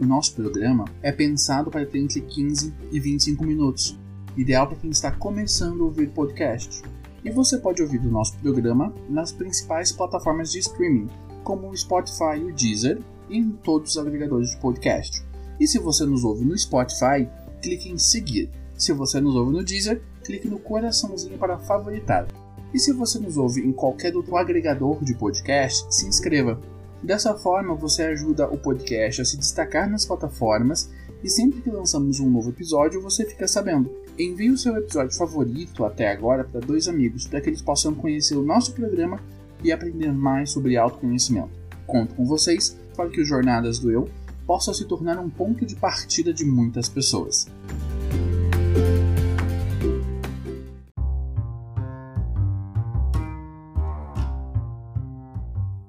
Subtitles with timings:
[0.00, 3.98] O nosso programa é pensado para ter entre 15 e 25 minutos,
[4.34, 6.82] ideal para quem está começando a ouvir podcast.
[7.22, 11.06] E você pode ouvir o nosso programa nas principais plataformas de streaming,
[11.44, 15.22] como o Spotify e o Deezer, e em todos os agregadores de podcast.
[15.60, 17.28] E se você nos ouve no Spotify,
[17.60, 18.48] clique em seguir.
[18.78, 22.26] Se você nos ouve no Deezer, clique no coraçãozinho para favoritar.
[22.72, 26.58] E se você nos ouve em qualquer outro agregador de podcast, se inscreva.
[27.02, 30.90] Dessa forma, você ajuda o podcast a se destacar nas plataformas
[31.22, 33.90] e sempre que lançamos um novo episódio, você fica sabendo.
[34.18, 38.36] Envie o seu episódio favorito até agora para dois amigos, para que eles possam conhecer
[38.36, 39.20] o nosso programa
[39.62, 41.50] e aprender mais sobre autoconhecimento.
[41.86, 44.08] Conto com vocês para que o Jornadas do Eu
[44.46, 47.46] possa se tornar um ponto de partida de muitas pessoas.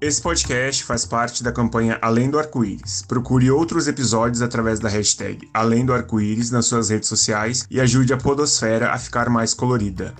[0.02, 3.04] Esse podcast faz parte da campanha Além do Arco-Íris.
[3.04, 8.12] Procure outros episódios através da hashtag Além do Arco-Íris nas suas redes sociais e ajude
[8.12, 10.16] a Podosfera a ficar mais colorida.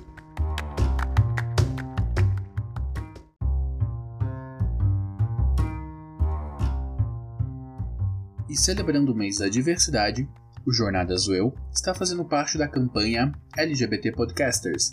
[8.48, 10.30] E celebrando o mês da diversidade,
[10.64, 14.92] o Jornadas do Eu está fazendo parte da campanha LGBT Podcasters,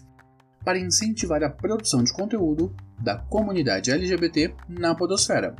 [0.64, 5.54] para incentivar a produção de conteúdo da comunidade LGBT na Podosfera.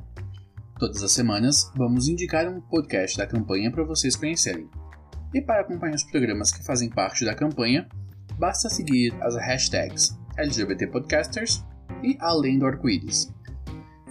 [0.79, 4.69] Todas as semanas vamos indicar um podcast da campanha para vocês conhecerem.
[5.35, 7.89] E para acompanhar os programas que fazem parte da campanha,
[8.39, 11.65] basta seguir as hashtags LGBT Podcasters
[12.03, 13.33] e Além do Arco-Íris.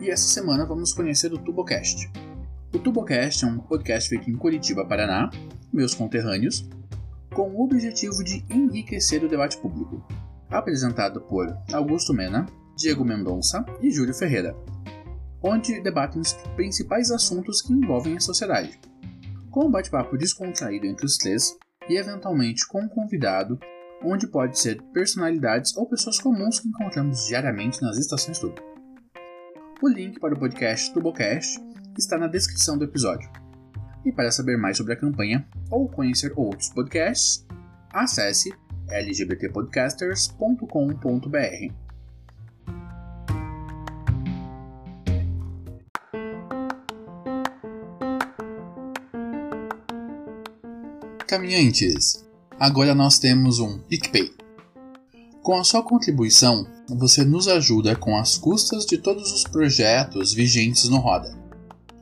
[0.02, 2.12] E essa semana vamos conhecer o Tubocast.
[2.74, 5.30] O Tubocast é um podcast feito em Curitiba, Paraná,
[5.72, 6.68] meus conterrâneos,
[7.34, 10.06] com o objetivo de enriquecer o debate público
[10.50, 14.56] apresentado por Augusto Mena, Diego Mendonça e Júlio Ferreira,
[15.42, 18.80] onde debatem os principais assuntos que envolvem a sociedade,
[19.50, 21.58] com um bate-papo descontraído entre os três
[21.90, 23.60] e eventualmente com um convidado,
[24.04, 28.62] onde pode ser personalidades ou pessoas comuns que encontramos diariamente nas estações Tubo.
[29.82, 31.60] O link para o podcast Tubocast
[31.98, 33.30] está na descrição do episódio.
[34.06, 37.46] E para saber mais sobre a campanha ou conhecer outros podcasts,
[37.92, 38.54] acesse
[38.90, 41.74] lgbtpodcasters.com.br.
[51.28, 52.26] Caminhantes,
[52.60, 54.34] agora nós temos um PicPay.
[55.44, 60.90] Com a sua contribuição, você nos ajuda com as custas de todos os projetos vigentes
[60.90, 61.38] no Roda,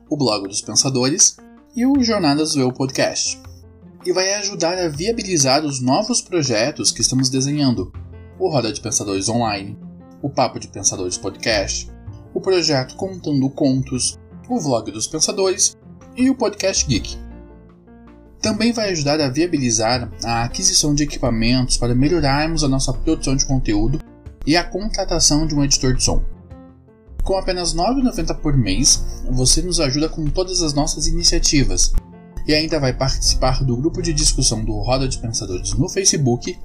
[0.08, 1.36] o Blog dos Pensadores
[1.74, 3.45] e o Jornadas do Eu Podcast
[4.06, 7.92] e vai ajudar a viabilizar os novos projetos que estamos desenhando:
[8.38, 9.76] o Roda de Pensadores Online,
[10.22, 11.90] o Papo de Pensadores Podcast,
[12.32, 14.16] o projeto Contando Contos,
[14.48, 15.76] o Vlog dos Pensadores
[16.16, 17.18] e o Podcast Geek.
[18.40, 23.44] Também vai ajudar a viabilizar a aquisição de equipamentos para melhorarmos a nossa produção de
[23.44, 23.98] conteúdo
[24.46, 26.22] e a contratação de um editor de som.
[27.24, 31.92] Com apenas R$ 9,90 por mês, você nos ajuda com todas as nossas iniciativas,
[32.46, 36.58] e ainda vai participar do grupo de discussão do Roda de Pensadores no Facebook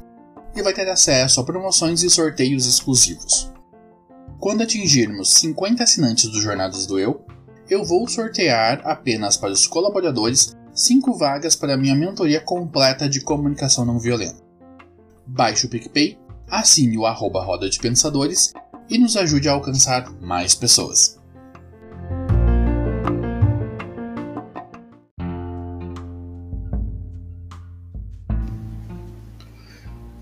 [0.55, 3.51] e vai ter acesso a promoções e sorteios exclusivos.
[4.39, 7.25] Quando atingirmos 50 assinantes do Jornadas do Eu,
[7.69, 13.85] eu vou sortear apenas para os colaboradores 5 vagas para minha mentoria completa de comunicação
[13.85, 14.41] não violenta.
[15.25, 16.17] Baixe o PicPay,
[16.49, 18.53] assine o arroba Roda de Pensadores
[18.89, 21.20] e nos ajude a alcançar mais pessoas.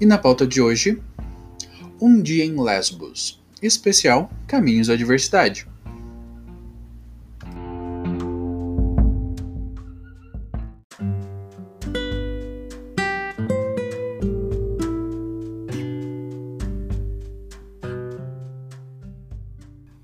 [0.02, 1.02] E na pauta de hoje,
[2.00, 5.68] Um Dia em Lesbos, especial Caminhos à Diversidade.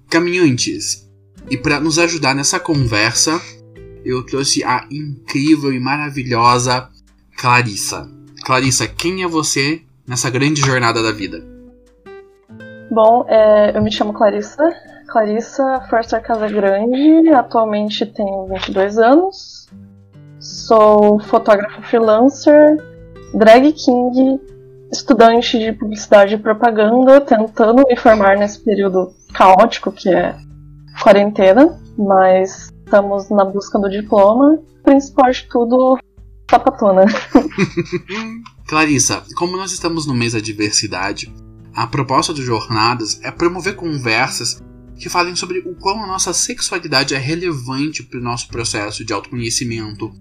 [0.09, 1.09] Caminhantes,
[1.49, 3.41] e para nos ajudar nessa conversa,
[4.03, 6.89] eu trouxe a incrível e maravilhosa
[7.37, 8.14] Clarissa.
[8.45, 11.43] Clarissa, quem é você nessa grande jornada da vida?
[12.91, 14.63] Bom, é, eu me chamo Clarissa,
[15.07, 19.67] Clarissa Forster Casagrande, atualmente tenho 22 anos,
[20.39, 22.77] sou fotógrafa freelancer,
[23.33, 24.39] drag king,
[24.91, 30.35] estudante de publicidade e propaganda, tentando me formar nesse período caótico que é
[31.01, 34.59] quarentena, mas estamos na busca do diploma.
[34.83, 35.97] Principal de tudo,
[36.49, 37.05] sapatona.
[38.67, 41.33] Clarissa, como nós estamos no mês da diversidade,
[41.73, 44.63] a proposta do Jornadas é promover conversas
[44.97, 49.11] que falem sobre o quão a nossa sexualidade é relevante para o nosso processo de
[49.11, 50.11] autoconhecimento,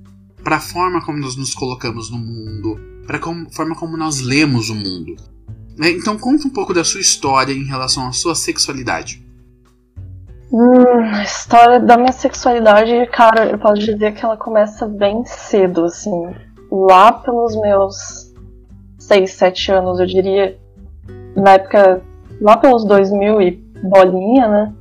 [0.42, 4.68] para a forma como nós nos colocamos no mundo, para a forma como nós lemos
[4.68, 5.14] o mundo.
[5.76, 5.90] Né?
[5.90, 9.23] Então conta um pouco da sua história em relação à sua sexualidade.
[10.56, 15.84] Hum, a história da minha sexualidade, cara, eu posso dizer que ela começa bem cedo,
[15.86, 16.32] assim.
[16.70, 18.32] Lá pelos meus
[19.00, 20.56] 6, 7 anos, eu diria.
[21.34, 22.00] Na época,
[22.40, 23.50] lá pelos 2000 e
[23.82, 24.72] bolinha, né?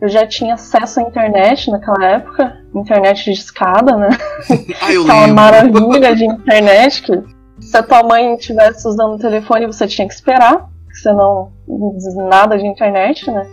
[0.00, 4.08] Eu já tinha acesso à internet naquela época, internet de escada, né?
[4.90, 5.34] Eu Aquela lembro.
[5.34, 7.22] maravilha de internet que
[7.62, 11.52] se a tua mãe estivesse usando o telefone, você tinha que esperar, porque você não
[11.96, 13.46] diz nada de internet, né?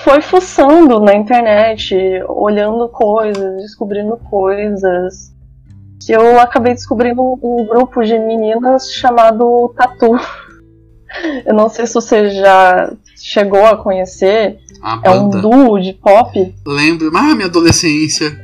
[0.00, 1.94] Foi fuçando na internet,
[2.28, 5.32] olhando coisas, descobrindo coisas.
[6.04, 10.16] Que eu acabei descobrindo um, grupo de meninas chamado Tatu.
[11.46, 14.58] Eu não sei se você já chegou a conhecer.
[14.82, 17.10] A É um duo de pop Lembro.
[17.16, 18.38] Ah, minha adolescência.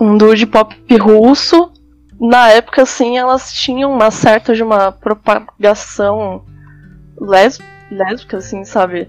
[0.00, 1.70] um duo de pop russo.
[2.20, 6.42] Na época, assim, elas tinham uma certa de uma propagação
[7.20, 7.60] lés-
[7.90, 9.08] lésbica, assim, sabe?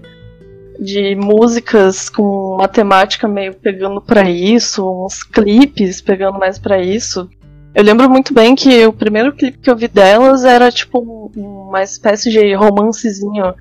[0.82, 7.28] De músicas com uma temática meio pegando pra isso, uns clipes pegando mais pra isso.
[7.74, 11.68] Eu lembro muito bem que o primeiro clipe que eu vi delas era tipo um-
[11.68, 13.54] uma espécie de romancezinho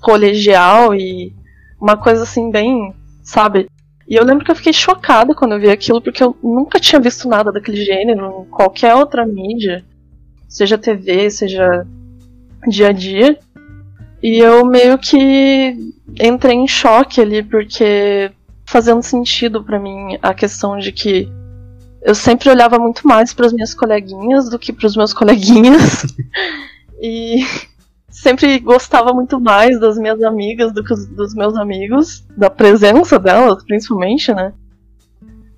[0.00, 1.32] colegial e
[1.80, 2.92] uma coisa assim bem,
[3.22, 3.68] sabe?
[4.08, 7.00] E eu lembro que eu fiquei chocada quando eu vi aquilo, porque eu nunca tinha
[7.00, 9.84] visto nada daquele gênero em qualquer outra mídia,
[10.48, 11.86] seja TV, seja
[12.68, 13.38] dia a dia.
[14.22, 15.76] E eu meio que
[16.20, 18.30] entrei em choque ali, porque
[18.64, 21.28] fazendo sentido pra mim a questão de que
[22.02, 26.04] eu sempre olhava muito mais para as minhas coleguinhas do que para os meus coleguinhas.
[27.00, 27.44] e
[28.08, 33.18] sempre gostava muito mais das minhas amigas do que os- dos meus amigos, da presença
[33.18, 34.52] delas, principalmente, né?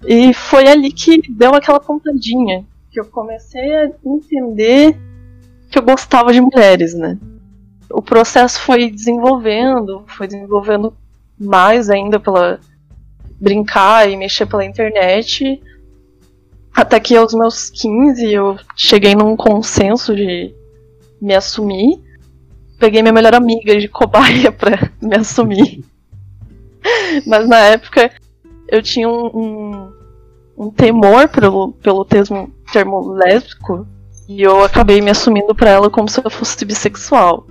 [0.07, 4.97] E foi ali que deu aquela pontadinha, que eu comecei a entender
[5.71, 7.19] que eu gostava de mulheres, né?
[7.91, 10.95] O processo foi desenvolvendo, foi desenvolvendo
[11.39, 12.61] mais ainda pela
[13.41, 15.63] brincar e mexer pela internet.
[16.75, 20.55] Até que aos meus 15 eu cheguei num consenso de
[21.21, 22.01] me assumir
[22.79, 25.85] peguei minha melhor amiga de cobaia pra me assumir.
[27.27, 28.11] Mas na época
[28.69, 29.93] eu tinha um, um,
[30.57, 33.87] um temor pelo, pelo termo, termo lésbico
[34.29, 37.47] e eu acabei me assumindo pra ela como se eu fosse bissexual.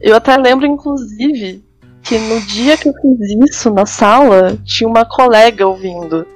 [0.00, 1.64] Eu até lembro, inclusive,
[2.02, 6.26] que no dia que eu fiz isso na sala, tinha uma colega ouvindo.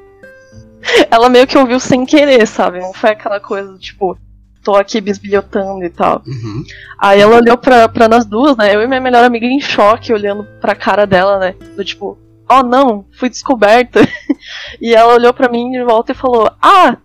[1.10, 2.80] Ela meio que ouviu sem querer, sabe?
[2.80, 4.18] Não foi aquela coisa, tipo,
[4.62, 6.22] tô aqui bisbilhotando e tal.
[6.26, 6.64] Uhum.
[6.98, 8.74] Aí ela olhou pra, pra nós duas, né?
[8.74, 11.54] Eu e minha melhor amiga em choque, olhando pra cara dela, né?
[11.76, 12.18] Do tipo,
[12.50, 14.00] oh não, fui descoberta.
[14.80, 16.96] e ela olhou pra mim de volta e falou: Ah,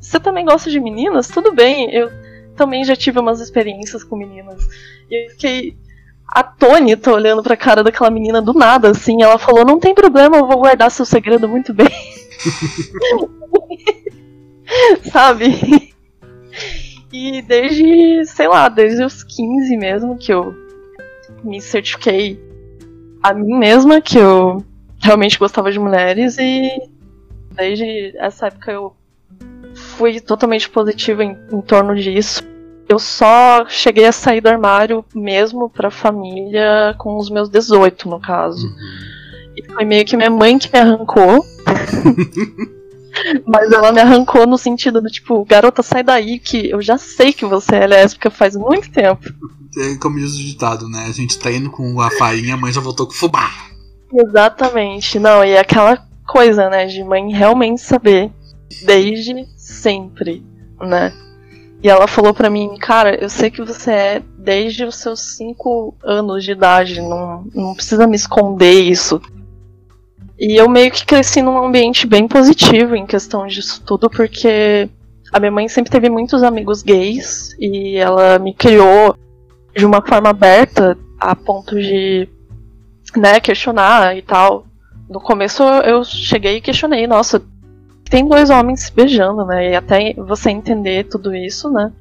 [0.00, 1.28] você também gosta de meninas?
[1.28, 2.10] Tudo bem, eu
[2.56, 4.66] também já tive umas experiências com meninas.
[5.10, 5.76] E eu fiquei
[6.28, 9.22] atônita olhando pra cara daquela menina do nada, assim.
[9.22, 11.88] Ela falou: Não tem problema, eu vou guardar seu segredo muito bem.
[15.10, 15.94] Sabe?
[17.12, 20.54] E desde, sei lá, desde os 15 mesmo que eu
[21.42, 22.40] me certifiquei
[23.22, 24.64] a mim mesma que eu
[25.00, 26.68] realmente gostava de mulheres e
[27.54, 28.94] desde essa época eu
[29.74, 32.42] fui totalmente positiva em, em torno disso.
[32.88, 38.18] Eu só cheguei a sair do armário mesmo pra família com os meus 18, no
[38.18, 38.66] caso.
[39.54, 41.44] E foi meio que minha mãe que me arrancou.
[43.46, 47.32] Mas ela me arrancou no sentido do tipo, garota, sai daí, que eu já sei
[47.32, 49.28] que você é lésbica faz muito tempo.
[49.76, 51.06] É como diz o ditado, né?
[51.08, 53.50] A gente tá indo com a farinha, a mãe já voltou com fubá.
[54.12, 55.18] Exatamente.
[55.18, 58.30] Não, e aquela coisa, né, de mãe realmente saber
[58.84, 60.44] desde sempre,
[60.80, 61.12] né?
[61.82, 65.94] E ela falou pra mim, cara, eu sei que você é desde os seus 5
[66.02, 69.20] anos de idade, não, não precisa me esconder isso.
[70.38, 74.88] E eu meio que cresci num ambiente bem positivo em questão disso tudo, porque
[75.32, 79.16] a minha mãe sempre teve muitos amigos gays e ela me criou
[79.76, 82.28] de uma forma aberta a ponto de
[83.16, 84.66] né, questionar e tal.
[85.08, 87.42] No começo eu cheguei e questionei, nossa,
[88.08, 89.70] tem dois homens se beijando, né?
[89.70, 91.92] E até você entender tudo isso, né?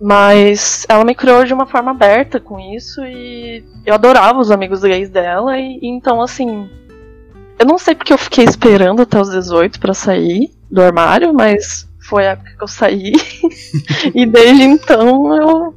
[0.00, 4.80] Mas ela me criou de uma forma aberta com isso e eu adorava os amigos
[4.80, 6.70] gays dela e, e então assim,
[7.58, 11.86] eu não sei porque eu fiquei esperando até os 18 para sair do armário, mas
[12.08, 13.12] foi a época que eu saí.
[14.14, 15.74] e desde então eu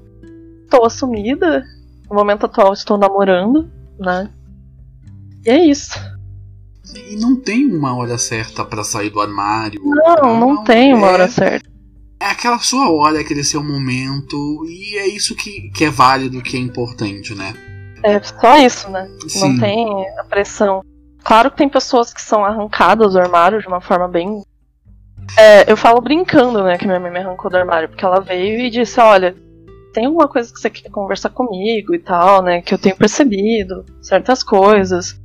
[0.70, 1.64] tô assumida.
[2.10, 4.30] No momento atual estou namorando, né?
[5.46, 6.00] E é isso.
[6.96, 9.82] E não tem uma hora certa para sair do armário.
[9.84, 11.70] Não, não, não tem uma é, hora certa.
[12.20, 16.58] É aquela sua hora, aquele seu momento, e é isso que, que é válido, que
[16.58, 17.54] é importante, né?
[18.04, 19.10] É só isso, né?
[19.28, 19.40] Sim.
[19.40, 20.82] Não tem a pressão.
[21.24, 24.44] Claro que tem pessoas que são arrancadas do armário de uma forma bem.
[25.38, 28.60] É, eu falo brincando, né, que minha mãe me arrancou do armário, porque ela veio
[28.60, 29.34] e disse: Olha,
[29.94, 32.62] tem alguma coisa que você quer conversar comigo e tal, né?
[32.62, 35.18] Que eu tenho percebido certas coisas.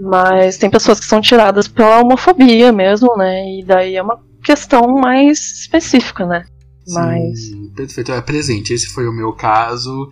[0.00, 3.58] Mas tem pessoas que são tiradas pela homofobia mesmo, né?
[3.58, 6.44] E daí é uma questão mais específica, né?
[6.88, 7.46] Mas.
[7.48, 8.72] Sim, perfeito, é presente.
[8.72, 10.10] Esse foi o meu caso.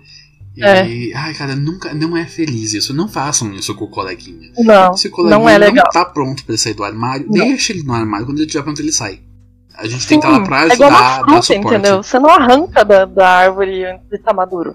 [0.56, 1.14] E, é.
[1.14, 2.92] ai, cara, nunca, não é feliz isso.
[2.92, 4.50] Não façam isso com o coleguinha.
[4.58, 5.84] Não, Se o coleguinha não é legal.
[5.86, 7.46] não tá pronto pra sair do armário, não.
[7.46, 8.26] deixa ele no armário.
[8.26, 9.20] Quando ele estiver pronto, ele sai.
[9.74, 11.66] A gente Sim, tem que estar lá pra ajudar, é igual fruta, dar suporte.
[11.68, 12.02] entendeu?
[12.02, 14.74] Você não arranca da, da árvore antes de estar maduro.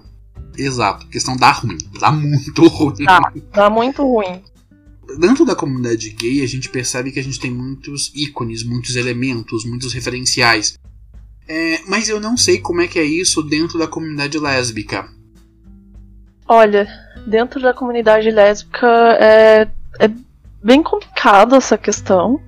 [0.56, 1.78] Exato, a questão dá ruim.
[1.98, 3.04] Dá muito ruim.
[3.04, 4.40] Dá, dá muito ruim
[5.18, 9.64] dentro da comunidade gay, a gente percebe que a gente tem muitos ícones, muitos elementos,
[9.64, 10.78] muitos referenciais.
[11.48, 15.08] É, mas eu não sei como é que é isso dentro da comunidade lésbica.
[16.46, 16.88] Olha,
[17.26, 18.86] dentro da comunidade lésbica
[19.20, 20.10] é, é
[20.62, 22.40] bem complicado essa questão.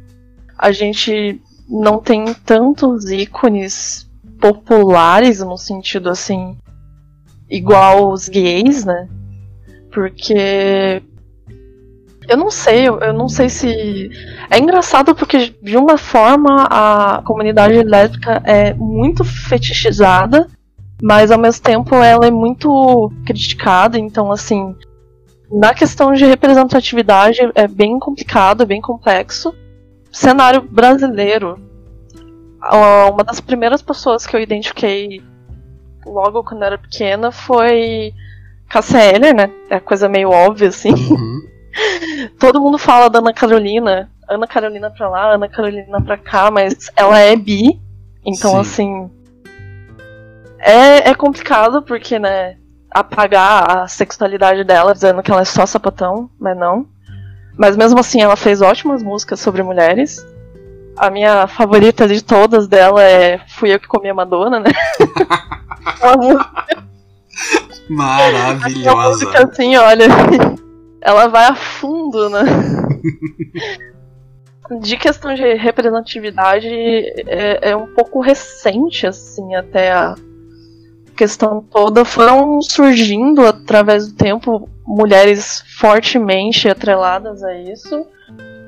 [0.59, 4.09] A gente não tem tantos ícones
[4.41, 6.57] populares no sentido assim
[7.49, 9.09] igual os gays, né?
[9.93, 11.03] Porque
[12.29, 14.11] eu não sei, eu não sei se.
[14.51, 20.49] É engraçado porque, de uma forma, a comunidade lésbica é muito fetichizada,
[21.03, 24.75] mas ao mesmo tempo ela é muito criticada, então, assim.
[25.51, 29.55] Na questão de representatividade é bem complicado, é bem complexo.
[30.11, 31.59] Cenário brasileiro.
[33.13, 35.23] Uma das primeiras pessoas que eu identifiquei
[36.07, 38.13] logo quando era pequena foi
[39.15, 39.51] Eller, né?
[39.71, 40.93] É coisa meio óbvia, assim.
[40.93, 41.34] Uhum.
[42.39, 46.91] Todo mundo fala da Ana Carolina, Ana Carolina pra lá, Ana Carolina pra cá, mas
[46.97, 47.81] ela é bi,
[48.25, 48.59] então Sim.
[48.61, 49.11] assim.
[50.59, 52.57] É, é complicado porque, né,
[52.91, 56.87] apagar a sexualidade dela dizendo que ela é só sapatão, mas não.
[57.57, 60.25] Mas mesmo assim ela fez ótimas músicas sobre mulheres.
[60.97, 64.71] A minha favorita de todas dela é Fui Eu Que Comi a Madonna, né?
[66.17, 66.85] Música.
[67.91, 68.93] Maravilhosa.
[68.93, 70.07] Uma música assim, olha
[71.05, 72.41] ela vai a fundo, né?
[74.81, 80.15] de questão de representatividade, é, é, um pouco recente, assim, até a
[81.15, 82.05] questão toda.
[82.05, 88.07] Foram surgindo através do tempo mulheres fortemente atreladas a isso.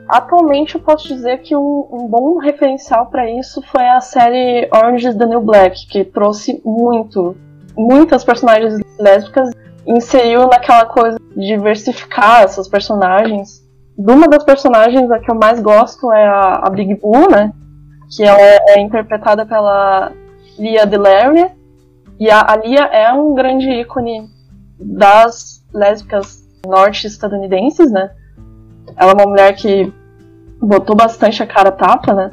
[0.07, 5.09] Atualmente eu posso dizer que um, um bom referencial para isso foi a série Orange
[5.09, 7.35] is the New Black, que trouxe muito,
[7.76, 9.50] muitas personagens lésbicas
[9.87, 13.64] inseriu naquela coisa de diversificar essas personagens.
[13.97, 17.52] Uma das personagens a que eu mais gosto é a, a Big Boo, né?
[18.14, 20.12] Que ela é, é interpretada pela
[20.59, 21.52] Lia Delaria.
[22.19, 24.28] E a, a Lia é um grande ícone
[24.78, 28.11] das lésbicas norte-estadunidenses, né?
[28.97, 29.93] Ela é uma mulher que
[30.61, 32.31] botou bastante a cara tapa, né?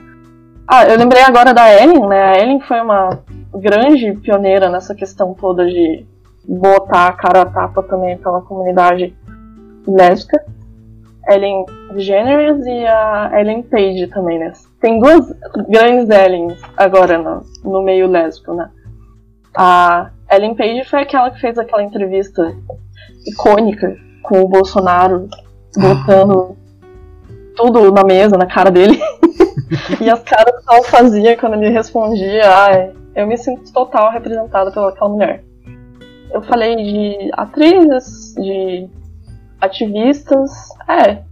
[0.67, 2.21] Ah, eu lembrei agora da Ellen, né?
[2.23, 3.19] A Ellen foi uma
[3.53, 6.05] grande pioneira nessa questão toda de
[6.47, 9.15] botar a cara a tapa também pela comunidade
[9.87, 10.43] lésbica.
[11.29, 14.51] Ellen DeGeneres e a Ellen Page também, né?
[14.81, 15.33] Tem duas
[15.69, 18.69] grandes Ellens agora no, no meio lésbico, né?
[19.55, 22.53] A Ellen Page foi aquela que fez aquela entrevista
[23.25, 25.29] icônica com o Bolsonaro
[25.77, 26.57] botando
[27.55, 28.99] tudo na mesa, na cara dele.
[30.01, 34.71] e as caras que ela fazia quando ele respondia, ai, eu me sinto total representada
[34.71, 35.43] pelaquela mulher
[36.33, 38.89] eu falei de atrizes, de
[39.61, 40.51] ativistas.
[40.89, 41.23] É.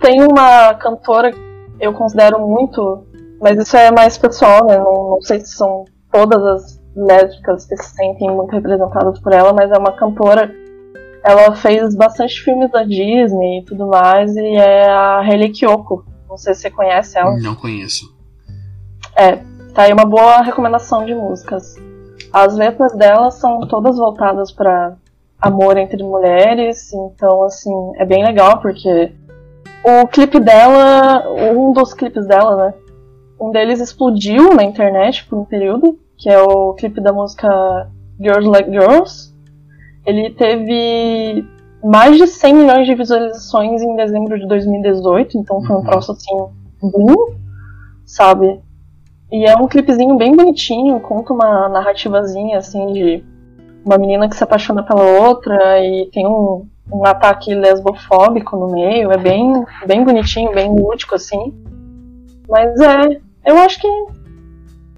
[0.00, 1.40] Tem uma cantora que
[1.80, 3.06] eu considero muito,
[3.40, 4.76] mas isso é mais pessoal, né?
[4.76, 9.52] Não, não sei se são todas as lésbicas que se sentem muito representadas por ela,
[9.52, 10.52] mas é uma cantora.
[11.24, 16.04] Ela fez bastante filmes da Disney e tudo mais, e é a Hayley Kiyoko.
[16.28, 17.36] Não sei se você conhece ela.
[17.38, 18.12] Não conheço.
[19.16, 19.36] É,
[19.72, 21.76] tá aí uma boa recomendação de músicas.
[22.34, 24.96] As letras dela são todas voltadas para
[25.40, 29.12] amor entre mulheres, então assim, é bem legal porque
[29.84, 32.74] o clipe dela, um dos clipes dela, né?
[33.40, 37.88] Um deles explodiu na internet por um período, que é o clipe da música
[38.18, 39.32] Girls Like Girls.
[40.04, 41.46] Ele teve
[41.84, 45.84] mais de 100 milhões de visualizações em dezembro de 2018, então foi um uhum.
[45.84, 46.36] troço assim,
[46.82, 47.14] boom,
[48.04, 48.60] sabe?
[49.34, 53.24] E é um clipezinho bem bonitinho, conta uma narrativazinha assim de
[53.84, 59.10] uma menina que se apaixona pela outra e tem um, um ataque lesbofóbico no meio.
[59.10, 61.52] É bem, bem bonitinho, bem lúdico, assim.
[62.48, 63.20] Mas é.
[63.44, 63.88] Eu acho que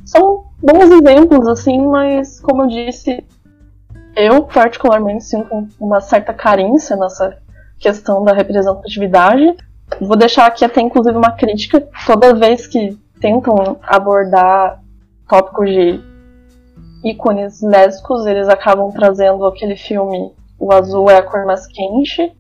[0.04, 3.24] são bons exemplos, assim, mas como eu disse,
[4.14, 7.38] eu particularmente sinto uma certa carência nessa
[7.78, 9.56] questão da representatividade.
[9.98, 14.82] Vou deixar aqui até inclusive uma crítica toda vez que tentam abordar
[15.28, 16.00] tópicos de
[17.04, 22.32] ícones lésbicos, eles acabam trazendo aquele filme O Azul é a Cor Mais Quente.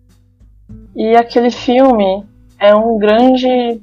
[0.94, 2.24] E aquele filme
[2.58, 3.80] é um grande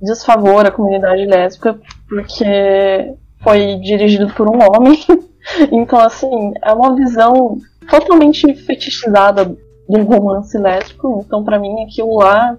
[0.00, 1.78] desfavor à comunidade lésbica,
[2.08, 4.98] porque foi dirigido por um homem.
[5.72, 9.56] então, assim, é uma visão totalmente fetichizada
[9.88, 11.24] um romance lésbico.
[11.26, 12.56] Então, para mim, aquilo lá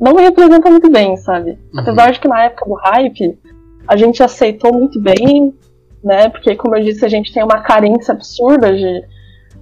[0.00, 1.58] não me representa muito bem, sabe?
[1.72, 1.80] Uhum.
[1.80, 3.38] Apesar de que na época do hype,
[3.86, 5.54] a gente aceitou muito bem,
[6.02, 6.28] né?
[6.28, 9.02] Porque, como eu disse, a gente tem uma carência absurda de,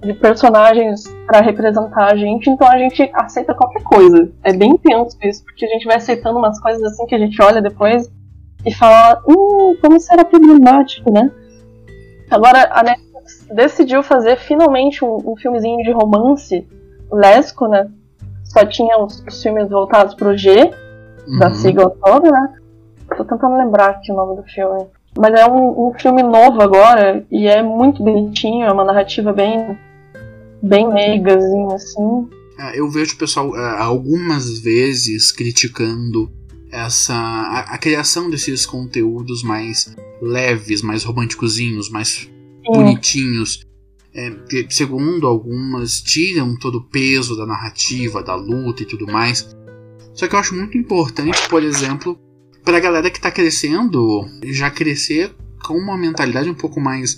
[0.01, 4.31] de personagens para representar a gente, então a gente aceita qualquer coisa.
[4.43, 7.41] É bem tenso isso, porque a gente vai aceitando umas coisas assim que a gente
[7.41, 8.11] olha depois
[8.65, 11.31] e fala, hum, como será problemático, né?
[12.29, 16.67] Agora, a Netflix decidiu fazer finalmente um, um filmezinho de romance
[17.11, 17.89] lésbico, né?
[18.49, 20.71] Só tinha os, os filmes voltados pro G,
[21.27, 21.39] uhum.
[21.39, 22.53] da sigla toda, né?
[23.15, 24.85] Tô tentando lembrar aqui o nome do filme.
[25.17, 29.77] Mas é um, um, filme novo agora e é muito bonitinho, é uma narrativa bem,
[30.61, 32.27] bem meigazinha, assim.
[32.59, 36.31] É, eu vejo o pessoal é, algumas vezes criticando
[36.71, 42.31] essa a, a, criação desses conteúdos mais leves, mais românticozinhos, mais Sim.
[42.65, 43.65] bonitinhos.
[44.17, 49.55] É, que, segundo algumas, tiram todo o peso da narrativa, da luta e tudo mais.
[50.13, 52.17] Só que eu acho muito importante, por exemplo,
[52.65, 57.15] pra galera que tá crescendo, já crescer com uma mentalidade um pouco mais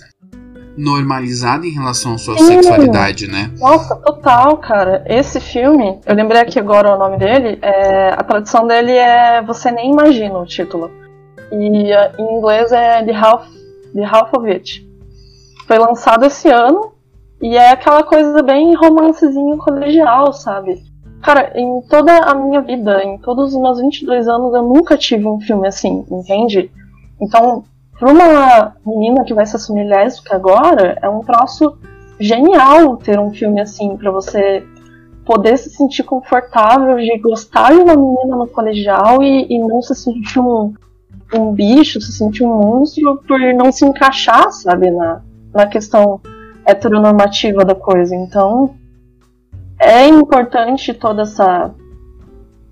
[0.76, 2.46] normalizada em relação à sua Sim.
[2.46, 3.50] sexualidade, né?
[3.58, 5.02] Nossa, total, cara.
[5.06, 9.70] Esse filme, eu lembrei aqui agora o nome dele, é, a tradução dele é Você
[9.70, 10.90] Nem Imagina o título.
[11.52, 13.48] E uh, em inglês é The Half,
[13.94, 14.89] The Half of It.
[15.70, 16.94] Foi lançado esse ano
[17.40, 20.82] e é aquela coisa bem romancezinho colegial, sabe?
[21.22, 25.28] Cara, em toda a minha vida, em todos os meus 22 anos, eu nunca tive
[25.28, 26.72] um filme assim, entende?
[27.22, 27.62] Então,
[27.96, 31.78] para uma menina que vai se assumir lésbica agora, é um troço
[32.18, 34.66] genial ter um filme assim, para você
[35.24, 39.94] poder se sentir confortável de gostar de uma menina no colegial e, e não se
[39.94, 40.74] sentir um,
[41.32, 45.22] um bicho, se sentir um monstro por não se encaixar, sabe, na,
[45.54, 46.20] na questão
[46.66, 48.14] heteronormativa da coisa.
[48.14, 48.74] Então,
[49.78, 51.74] é importante toda essa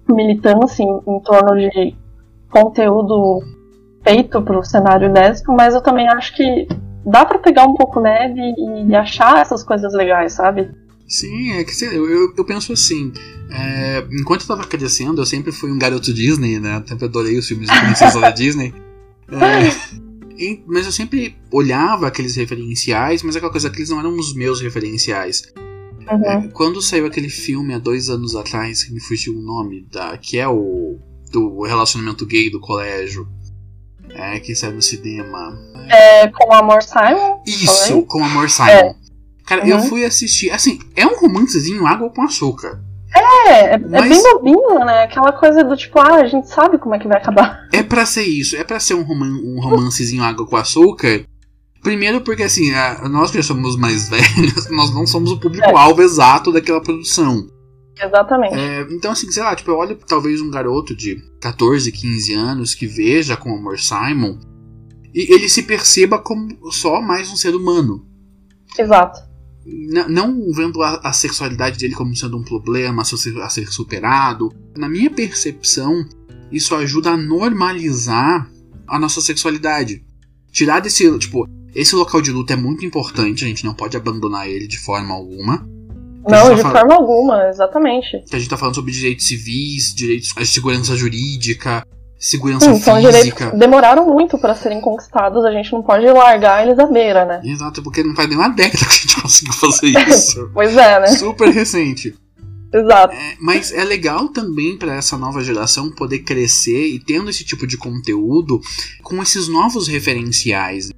[0.08, 1.94] militância em, em torno de
[2.50, 3.42] conteúdo
[4.02, 6.66] feito para o cenário lésbico, mas eu também acho que
[7.04, 8.40] dá para pegar um pouco leve
[8.86, 10.70] e achar essas coisas legais, sabe?
[11.06, 13.12] Sim, é que eu, eu, eu penso assim.
[13.50, 16.76] É, enquanto eu tava crescendo, eu sempre fui um garoto Disney, né?
[16.76, 18.74] Eu sempre adorei os filmes de princesa da Disney.
[19.30, 20.07] É,
[20.38, 24.60] e, mas eu sempre olhava aqueles referenciais, mas aquela coisa, aqueles não eram os meus
[24.60, 25.52] referenciais.
[26.10, 26.24] Uhum.
[26.24, 30.16] É, quando saiu aquele filme há dois anos atrás, que me fugiu o nome, da,
[30.16, 30.98] que é o
[31.30, 33.28] do relacionamento gay do colégio,
[34.10, 35.58] é, que saiu no cinema.
[35.90, 37.42] É, com Amor Simon?
[37.46, 38.68] Isso, com Amor Simon.
[38.68, 38.94] É.
[39.44, 39.68] Cara, uhum.
[39.68, 40.50] eu fui assistir.
[40.50, 42.82] Assim, é um romancezinho água com açúcar.
[43.14, 44.04] É, é, Mas...
[44.04, 45.04] é bem bobinho, né?
[45.04, 47.66] Aquela coisa do tipo, ah, a gente sabe como é que vai acabar.
[47.72, 51.24] É pra ser isso, é pra ser um, roman um romancezinho água com açúcar.
[51.82, 56.02] Primeiro porque, assim, a, nós que já somos mais velhos, nós não somos o público-alvo
[56.02, 56.04] é.
[56.04, 57.46] exato daquela produção.
[58.00, 58.54] Exatamente.
[58.54, 62.74] É, então, assim, sei lá, tipo, eu olho talvez um garoto de 14, 15 anos
[62.74, 64.38] que veja com amor Simon
[65.14, 68.06] e ele se perceba como só mais um ser humano.
[68.78, 69.27] Exato.
[70.08, 74.52] Não vendo a, a, sexualidade dele como sendo um problema a ser, superado.
[74.76, 76.06] Na minha percepção,
[76.50, 78.50] isso ajuda a normalizar
[78.86, 80.04] a nossa sexualidade.
[80.50, 84.48] Tirar desse, tipo, esse local de luta é muito importante, a gente não pode abandonar
[84.48, 85.66] ele de forma alguma.
[86.26, 88.22] Não, de forma alguma, exatamente.
[88.32, 91.86] A gente tá falando sobre direitos civis, direitos de segurança jurídica,
[92.18, 92.90] segurança Sim, física.
[92.90, 97.24] São direitos demoraram muito para serem conquistados, a gente não pode largar eles à beira,
[97.24, 97.40] né?
[97.44, 100.50] Exato, porque não faz nem uma década que a gente conseguiu fazer isso.
[100.54, 101.06] pois é, né?
[101.08, 102.14] Super recente.
[102.72, 103.14] Exato.
[103.14, 107.66] É, mas é legal também para essa nova geração poder crescer e tendo esse tipo
[107.66, 108.60] de conteúdo
[109.02, 110.90] com esses novos referenciais.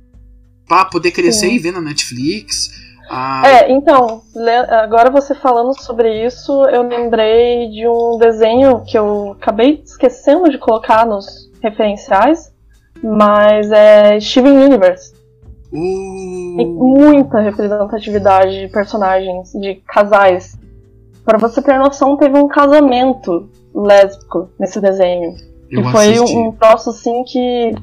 [0.67, 1.55] Para poder crescer Sim.
[1.55, 2.71] e ver na Netflix.
[3.11, 3.43] A...
[3.45, 4.23] É, então,
[4.71, 10.59] agora você falando sobre isso, eu lembrei de um desenho que eu acabei esquecendo de
[10.59, 12.55] colocar nos referenciais,
[13.03, 15.13] mas é Steven Universe.
[15.73, 16.57] Uh...
[16.57, 20.57] Tem muita representatividade de personagens, de casais
[21.25, 25.35] para você ter noção, teve um casamento lésbico nesse desenho.
[25.69, 26.37] Eu e foi assisti.
[26.37, 27.75] um troço assim que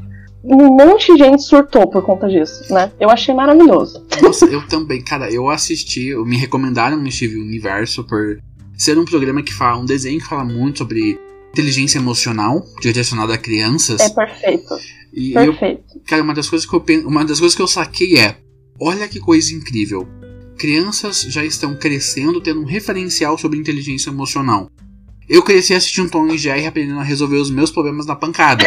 [0.49, 2.91] um monte de gente surtou por conta disso, né?
[2.99, 4.05] Eu achei maravilhoso.
[4.21, 8.39] Nossa, eu também, cara, eu assisti, me recomendaram no Steve Universo por
[8.77, 11.19] ser um programa que fala, um desenho que fala muito sobre
[11.51, 13.99] inteligência emocional, direcionada a crianças.
[13.99, 14.73] É perfeito.
[15.13, 15.83] E perfeito.
[15.95, 18.37] Eu, cara, uma das coisas que eu uma das coisas que eu saquei é,
[18.79, 20.07] olha que coisa incrível
[20.57, 24.69] crianças já estão crescendo tendo um referencial sobre inteligência emocional.
[25.29, 28.65] Eu cresci assistindo Tom e Jerry aprendendo a resolver os meus problemas na pancada.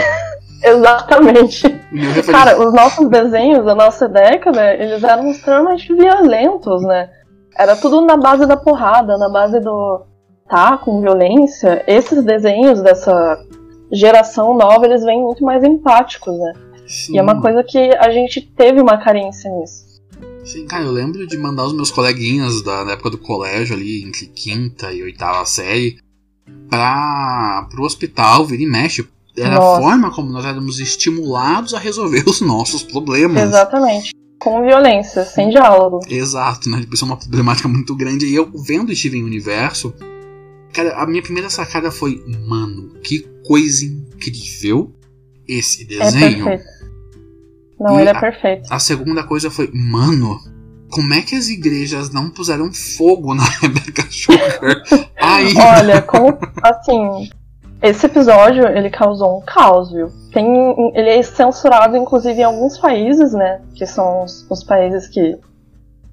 [0.63, 1.69] Exatamente.
[2.31, 7.11] Cara, os nossos desenhos da nossa década, eles eram extremamente violentos, né?
[7.57, 10.03] Era tudo na base da porrada, na base do
[10.49, 11.83] tá com violência.
[11.87, 13.39] Esses desenhos dessa
[13.93, 16.53] geração nova, eles vêm muito mais empáticos, né?
[16.87, 17.15] Sim.
[17.15, 19.91] E é uma coisa que a gente teve uma carência nisso.
[20.45, 24.03] Sim, cara, eu lembro de mandar os meus coleguinhas da, da época do colégio ali,
[24.03, 25.99] entre quinta e oitava série,
[26.69, 29.07] para pro hospital, vir e mexe.
[29.37, 29.79] Era Nossa.
[29.79, 33.43] a forma como nós éramos estimulados a resolver os nossos problemas.
[33.43, 34.13] Exatamente.
[34.41, 36.01] Com violência, sem diálogo.
[36.09, 36.85] Exato, né?
[36.91, 38.27] Isso é uma problemática muito grande.
[38.27, 39.95] E eu, vendo Steven Universo,
[40.73, 44.95] cara, a minha primeira sacada foi: mano, que coisa incrível
[45.47, 46.49] esse é desenho.
[46.49, 46.81] É perfeito.
[47.79, 48.73] Não, e ele é perfeito.
[48.73, 50.39] A segunda coisa foi, mano,
[50.91, 54.83] como é que as igrejas não puseram fogo na Rebecca Sugar
[55.17, 55.79] ainda?
[55.79, 57.31] Olha, como, assim,
[57.83, 60.09] esse episódio, ele causou um caos, viu?
[60.33, 63.61] Tem, ele é censurado, inclusive, em alguns países, né?
[63.75, 65.39] Que são os, os países que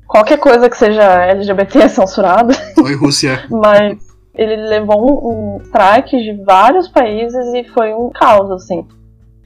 [0.07, 2.53] qualquer coisa que seja LGBT é censurado.
[2.83, 3.43] Oi, Rússia.
[3.51, 3.97] Mas
[4.33, 8.87] ele levou um, um strike de vários países e foi um caos, assim.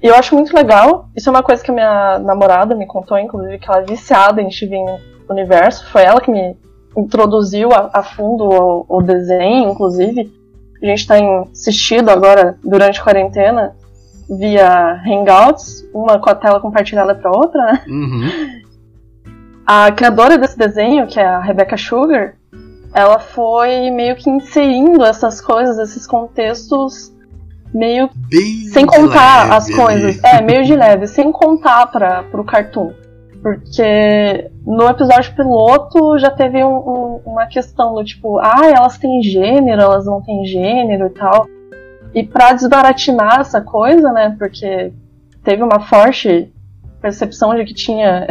[0.01, 1.09] E eu acho muito legal.
[1.15, 4.41] Isso é uma coisa que a minha namorada me contou, inclusive, que ela é viciada
[4.41, 4.85] em Steven
[5.29, 5.87] Universo.
[5.91, 6.57] Foi ela que me
[6.97, 10.31] introduziu a, a fundo o, o, desenho, inclusive.
[10.81, 13.75] A gente tem assistido agora, durante a quarentena,
[14.29, 17.83] via Hangouts, uma com a tela compartilhada para outra, né?
[17.87, 18.61] Uhum.
[19.65, 22.33] A criadora desse desenho, que é a Rebecca Sugar,
[22.93, 27.11] ela foi meio que inserindo essas coisas, esses contextos
[27.73, 30.23] meio Bem sem contar leve, as coisas.
[30.23, 32.91] É, meio de leve, sem contar para pro cartoon.
[33.41, 39.21] Porque no episódio piloto já teve um, um, uma questão do tipo, ah, elas têm
[39.23, 41.47] gênero, elas não têm gênero e tal.
[42.13, 44.93] E pra desbaratinar essa coisa, né, porque
[45.43, 46.51] teve uma forte
[47.01, 48.27] percepção de que tinha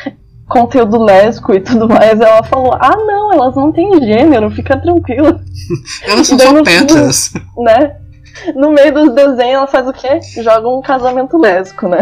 [0.48, 5.40] conteúdo lésbico e tudo mais, ela falou, ah não, elas não têm gênero, fica tranquila.
[6.08, 7.34] elas são só petas.
[7.58, 7.96] Né?
[8.54, 10.20] no meio dos desenhos ela faz o quê?
[10.42, 11.98] Joga um casamento lésbico, né?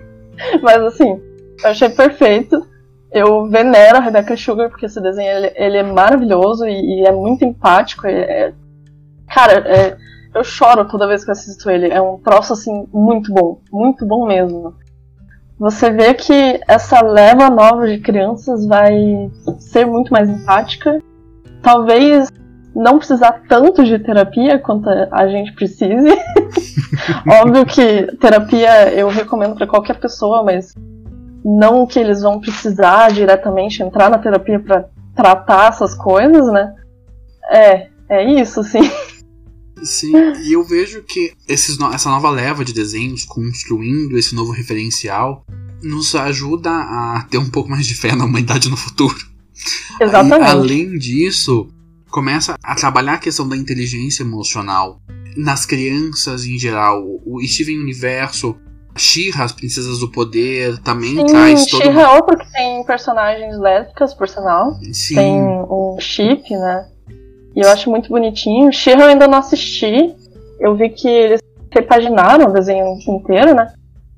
[0.62, 1.20] Mas assim,
[1.62, 2.66] eu achei perfeito.
[3.10, 7.12] Eu venero a Rebecca Sugar porque esse desenho ele, ele é maravilhoso e, e, é
[7.12, 8.06] muito empático.
[8.06, 8.52] É,
[9.28, 9.96] cara, é,
[10.34, 11.88] eu choro toda vez que eu assisto ele.
[11.88, 14.74] É um troço assim muito bom, muito bom mesmo.
[15.58, 21.00] Você vê que essa leva nova de crianças vai ser muito mais empática.
[21.62, 22.28] Talvez
[22.74, 26.18] não precisar tanto de terapia quanto a gente precise.
[27.40, 30.74] Óbvio que terapia eu recomendo para qualquer pessoa, mas
[31.44, 36.74] não que eles vão precisar diretamente entrar na terapia para tratar essas coisas, né?
[37.50, 38.90] É, é isso, sim.
[39.82, 45.44] Sim, e eu vejo que esses, essa nova leva de desenhos construindo esse novo referencial
[45.82, 49.16] nos ajuda a ter um pouco mais de fé na humanidade no futuro.
[50.00, 50.40] Exatamente.
[50.40, 51.68] E, além disso,
[52.10, 55.02] começa a trabalhar a questão da inteligência emocional
[55.36, 57.04] nas crianças em geral.
[57.26, 58.56] O Steven Universo,
[58.96, 61.82] She-Ra, as Princesas do Poder, também Sim, traz todo.
[61.82, 64.78] She-Ra é outro que tem personagens lésbicas, por sinal.
[64.92, 65.14] Sim.
[65.14, 66.86] Tem um chip, né?
[67.56, 68.72] E eu acho muito bonitinho.
[68.72, 70.14] She-Ra eu ainda não assisti.
[70.60, 73.72] Eu vi que eles repaginaram o desenho inteiro, né?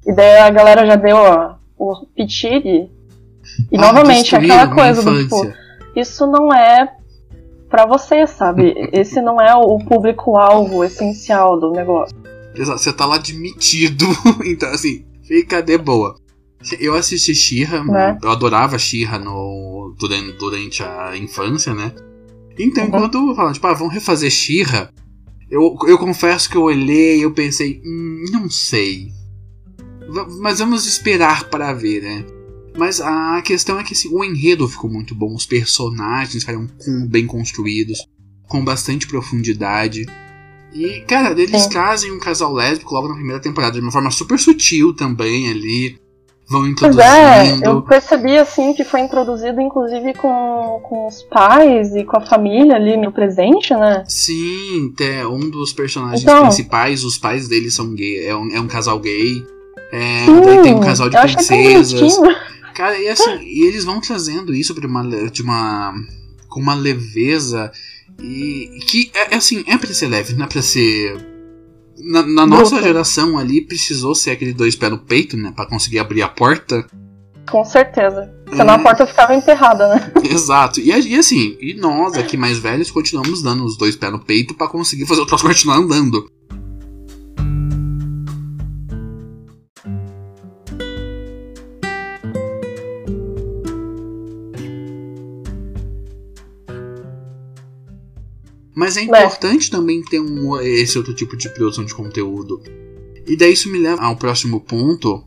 [0.06, 2.90] E daí a galera já deu ó, o Pichiri.
[3.72, 5.52] E ah, novamente, aquela coisa do tipo,
[5.94, 6.92] isso não é
[7.68, 8.74] para você, sabe?
[8.92, 12.16] Esse não é o público-alvo essencial do negócio.
[12.56, 14.06] Exato, você tá lá admitido,
[14.44, 16.18] então assim, fica de boa.
[16.80, 18.18] Eu assisti Shira, né?
[18.22, 21.92] eu adorava Shira no durante, durante a infância, né?
[22.58, 22.90] Então, uhum.
[22.90, 24.90] quando falam, tipo, ah, vamos refazer Shira,
[25.50, 29.12] eu, eu confesso que eu olhei e eu pensei, hum, não sei.
[30.08, 32.24] V mas vamos esperar para ver, né?
[32.76, 36.68] Mas a questão é que assim, o enredo ficou muito bom, os personagens ficaram
[37.08, 37.98] bem construídos,
[38.48, 40.04] com bastante profundidade.
[40.76, 41.70] E, cara, eles Sim.
[41.70, 45.98] trazem um casal lésbico logo na primeira temporada de uma forma super sutil também ali.
[46.48, 47.02] Vão introduzindo.
[47.02, 52.18] Pois é, eu percebi assim que foi introduzido inclusive com, com os pais e com
[52.18, 54.04] a família ali no presente, né?
[54.06, 58.60] Sim, é um dos personagens então, principais, os pais deles são gay, é um, é
[58.60, 59.44] um casal gay.
[59.90, 62.16] É, sim, daí tem um casal de princesas.
[62.74, 65.94] Cara, e assim, e eles vão trazendo isso de uma, de uma
[66.48, 67.72] com uma leveza
[68.20, 71.16] e que é, é assim, é pra ser leve, não é pra ser
[71.98, 75.98] na, na nossa geração ali precisou ser aquele dois pés no peito, né, para conseguir
[75.98, 76.86] abrir a porta.
[77.50, 78.32] Com certeza.
[78.50, 78.76] Senão é.
[78.76, 80.12] a porta ficava enterrada, né?
[80.28, 80.80] Exato.
[80.80, 84.54] E, e, assim, e nós aqui mais velhos continuamos dando os dois pés no peito
[84.54, 86.28] para conseguir fazer o troço continuar andando.
[98.76, 99.70] Mas é, importante é.
[99.70, 102.62] também ter um, esse outro tipo de produção de conteúdo.
[103.26, 105.24] E daí isso me leva ao próximo ponto,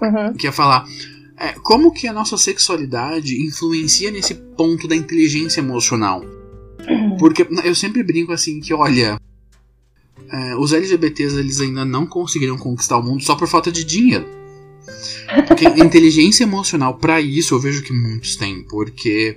[0.00, 0.32] uhum.
[0.32, 0.88] que é falar
[1.36, 6.22] é, como que a nossa sexualidade influencia nesse ponto da inteligência emocional.
[6.88, 7.18] Uhum.
[7.18, 9.20] Porque eu sempre brinco assim que, olha,
[10.30, 14.24] é, os LGBTs eles ainda não conseguiram conquistar o mundo só por falta de dinheiro.
[15.46, 18.62] Porque inteligência emocional, para isso, eu vejo que muitos têm.
[18.64, 19.36] Porque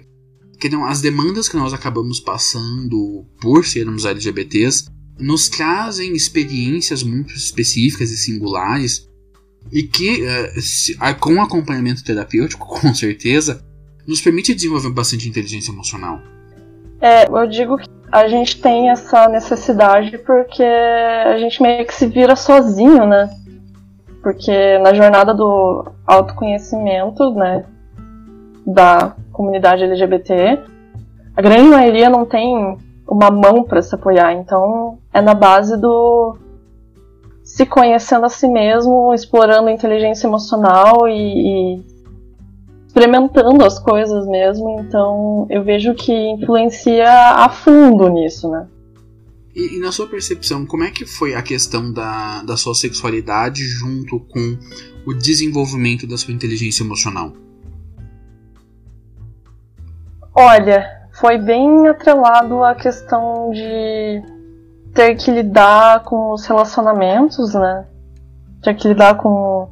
[0.60, 4.90] que não, as demandas que nós acabamos passando por sermos LGBTs
[5.20, 9.10] nos trazem experiências muito específicas e singulares
[9.72, 13.64] e que, uh, se, uh, com acompanhamento terapêutico, com certeza,
[14.08, 16.20] nos permite desenvolver bastante inteligência emocional.
[17.02, 22.08] É, eu digo que a gente tem essa necessidade porque a gente meio que se
[22.08, 23.30] vira sozinho, né?
[24.22, 27.66] Porque na jornada do autoconhecimento, né,
[28.66, 30.60] da comunidade LGBT,
[31.36, 36.38] a grande maioria não tem uma mão para se apoiar, então é na base do
[37.44, 41.84] se conhecendo a si mesmo, explorando a inteligência emocional e, e
[42.88, 48.68] experimentando as coisas mesmo, então eu vejo que influencia a fundo nisso, né?
[49.54, 53.64] E, e, na sua percepção, como é que foi a questão da, da sua sexualidade
[53.64, 54.58] junto com
[55.06, 57.32] o desenvolvimento da sua inteligência emocional?
[60.38, 64.22] Olha, foi bem atrelado à questão de
[64.94, 67.86] ter que lidar com os relacionamentos, né?
[68.62, 69.70] Ter que lidar com.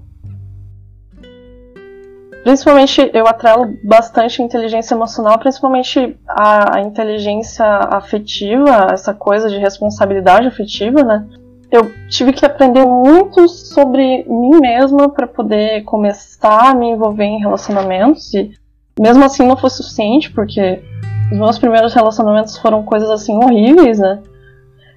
[2.43, 9.58] Principalmente, eu atrelo bastante a inteligência emocional, principalmente a, a inteligência afetiva, essa coisa de
[9.58, 11.28] responsabilidade afetiva, né?
[11.69, 17.39] Eu tive que aprender muito sobre mim mesma para poder começar a me envolver em
[17.39, 18.52] relacionamentos e
[18.99, 20.84] mesmo assim não foi suficiente, porque
[21.32, 24.21] os meus primeiros relacionamentos foram coisas assim horríveis, né?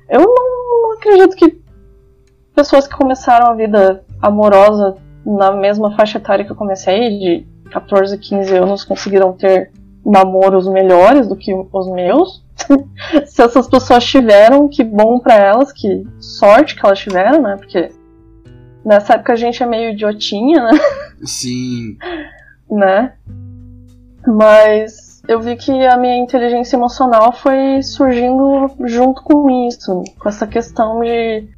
[0.09, 1.59] Eu não, não acredito que
[2.54, 8.16] pessoas que começaram a vida amorosa na mesma faixa etária que eu comecei, de 14,
[8.16, 9.72] 15 anos, conseguiram ter
[10.04, 12.44] namoros melhores do que os meus.
[13.26, 17.56] Se essas pessoas tiveram, que bom para elas, que sorte que elas tiveram, né?
[17.56, 17.90] Porque
[18.85, 20.78] nessa época a gente é meio idiotinha, né?
[21.24, 21.98] Sim.
[22.70, 23.14] né?
[24.26, 30.46] Mas eu vi que a minha inteligência emocional foi surgindo junto com isso, com essa
[30.46, 31.48] questão de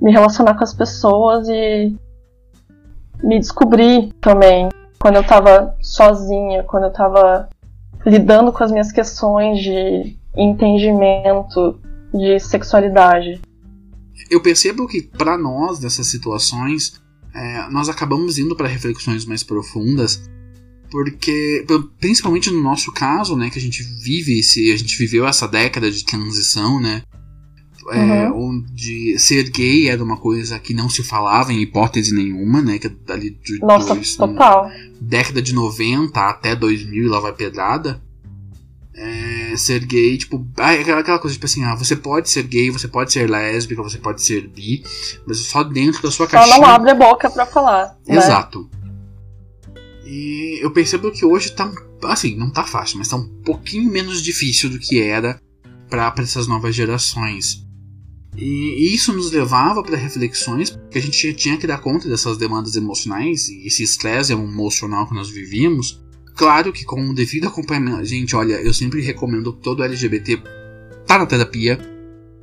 [0.00, 1.96] me relacionar com as pessoas e
[3.22, 7.48] me descobrir também quando eu tava sozinha, quando eu tava
[8.04, 11.80] lidando com as minhas questões de entendimento
[12.12, 13.40] de sexualidade.
[14.30, 17.00] Eu percebo que para nós dessas situações
[17.34, 20.28] é, nós acabamos indo para reflexões mais profundas
[20.92, 21.64] porque
[21.98, 25.90] principalmente no nosso caso, né, que a gente vive esse, a gente viveu essa década
[25.90, 27.02] de transição, né,
[27.90, 28.50] é, uhum.
[28.50, 32.88] onde ser gay era uma coisa que não se falava em hipótese nenhuma, né, que
[32.88, 34.70] é ali de Nossa, dois, total.
[35.00, 38.00] década de 90 até 2000 lá vai pedrada.
[38.94, 43.10] É, ser gay, tipo, aquela coisa, tipo assim, ah, você pode ser gay, você pode
[43.10, 44.84] ser lésbica, você pode ser bi,
[45.26, 46.54] mas só dentro da sua caixinha.
[46.54, 47.96] Só não abre a boca pra falar.
[48.06, 48.16] Né?
[48.16, 48.68] Exato.
[48.70, 48.71] Né?
[50.12, 51.72] E eu percebo que hoje tá.
[52.04, 55.40] Assim, não tá fácil, mas tá um pouquinho menos difícil do que era
[55.88, 57.66] para essas novas gerações.
[58.36, 62.76] E isso nos levava para reflexões, porque a gente tinha que dar conta dessas demandas
[62.76, 66.02] emocionais e esse estresse emocional que nós vivíamos.
[66.34, 70.42] Claro que com o devido acompanhamento, gente, olha, eu sempre recomendo todo LGBT
[71.06, 71.78] tá na terapia,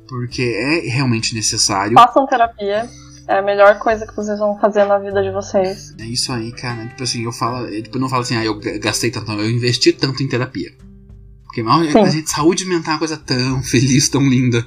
[0.08, 1.94] porque é realmente necessário.
[1.94, 2.90] Façam terapia.
[3.30, 5.94] É a melhor coisa que vocês vão fazer na vida de vocês.
[6.00, 6.88] É isso aí, cara.
[6.88, 9.92] Tipo assim, eu falo, eu tipo, não falo assim, ah, eu gastei tanto, eu investi
[9.92, 10.72] tanto em terapia.
[11.44, 14.66] Porque mal, a gente, saúde mental é uma coisa tão feliz, tão linda.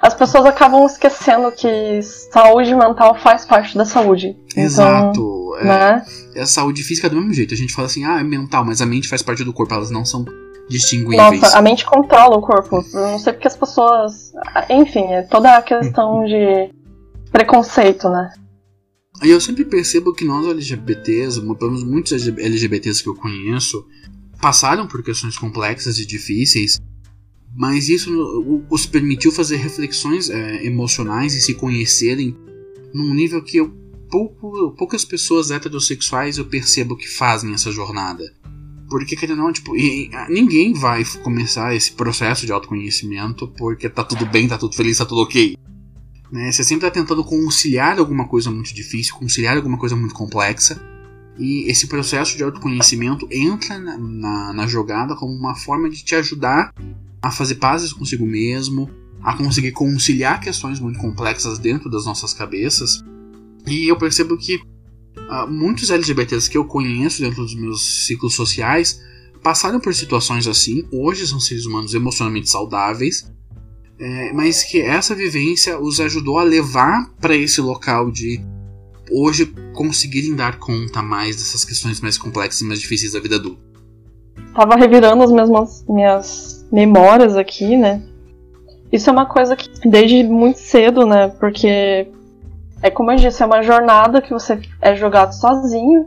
[0.00, 2.00] As pessoas acabam esquecendo que
[2.32, 4.36] saúde mental faz parte da saúde.
[4.52, 5.20] Então, Exato.
[5.20, 6.06] Então, é, né?
[6.36, 7.54] é a saúde física do mesmo jeito.
[7.54, 9.90] A gente fala assim, ah, é mental, mas a mente faz parte do corpo, elas
[9.90, 10.24] não são
[10.68, 11.40] distinguíveis.
[11.40, 12.84] Nossa, a mente controla o corpo.
[12.94, 14.32] Eu não sei porque as pessoas.
[14.70, 16.72] Enfim, é toda a questão de
[17.34, 18.32] preconceito, né?
[19.20, 23.84] E eu sempre percebo que nós LGBTs, pelo menos muitos LGBTs que eu conheço,
[24.40, 26.80] passaram por questões complexas e difíceis,
[27.56, 32.36] mas isso os permitiu fazer reflexões é, emocionais e se conhecerem
[32.92, 33.68] num nível que eu,
[34.08, 38.32] pouco, poucas pessoas heterossexuais eu percebo que fazem essa jornada.
[38.88, 39.72] Porque, querendo ou não, tipo,
[40.28, 45.06] ninguém vai começar esse processo de autoconhecimento porque tá tudo bem, tá tudo feliz, tá
[45.06, 45.56] tudo ok.
[46.34, 46.50] Né?
[46.50, 50.82] Você sempre está tentando conciliar alguma coisa muito difícil, conciliar alguma coisa muito complexa.
[51.38, 56.16] E esse processo de autoconhecimento entra na, na, na jogada como uma forma de te
[56.16, 56.74] ajudar
[57.22, 58.90] a fazer pazes consigo mesmo,
[59.22, 63.04] a conseguir conciliar questões muito complexas dentro das nossas cabeças.
[63.64, 69.00] E eu percebo que uh, muitos LGBTs que eu conheço dentro dos meus ciclos sociais
[69.40, 73.24] passaram por situações assim, hoje são seres humanos emocionalmente saudáveis,
[73.98, 78.40] é, mas que essa vivência os ajudou a levar para esse local de
[79.10, 83.62] hoje conseguirem dar conta mais dessas questões mais complexas e mais difíceis da vida adulta.
[84.54, 88.02] Tava revirando as mesmas minhas memórias aqui, né?
[88.92, 91.28] Isso é uma coisa que desde muito cedo, né?
[91.28, 92.08] Porque
[92.82, 96.06] é como eu disse, é uma jornada que você é jogado sozinho.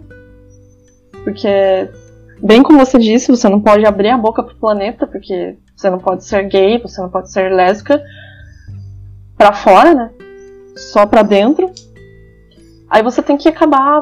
[1.24, 1.90] Porque,
[2.42, 6.00] bem como você disse, você não pode abrir a boca pro planeta, porque você não
[6.00, 8.04] pode ser gay, você não pode ser lésbica
[9.38, 10.12] para fora, né?
[10.76, 11.72] Só para dentro.
[12.90, 14.02] Aí você tem que acabar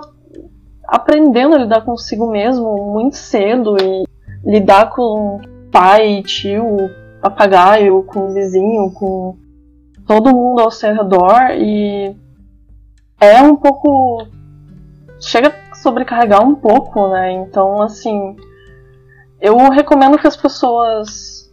[0.88, 4.05] aprendendo a lidar consigo mesmo muito cedo e
[4.45, 6.89] lidar com pai, tio,
[7.21, 9.35] papagaio, com vizinho, com
[10.07, 12.15] todo mundo ao seu redor e
[13.19, 14.25] é um pouco
[15.19, 17.31] chega a sobrecarregar um pouco, né?
[17.33, 18.35] Então, assim,
[19.41, 21.44] eu recomendo que as pessoas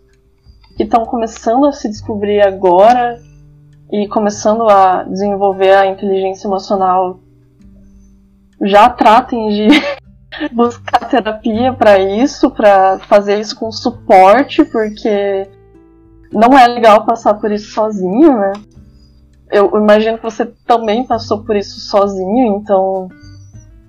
[0.76, 3.20] que estão começando a se descobrir agora
[3.90, 7.20] e começando a desenvolver a inteligência emocional
[8.60, 9.68] já tratem de
[10.52, 15.48] buscar terapia para isso, para fazer isso com suporte, porque
[16.32, 18.52] não é legal passar por isso sozinho, né?
[19.50, 23.08] Eu imagino que você também passou por isso sozinho, então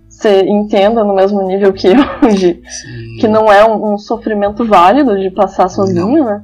[0.09, 1.95] você entenda no mesmo nível que eu,
[2.35, 2.61] de,
[3.19, 6.25] que não é um, um, sofrimento válido de passar sozinho, não.
[6.25, 6.43] né?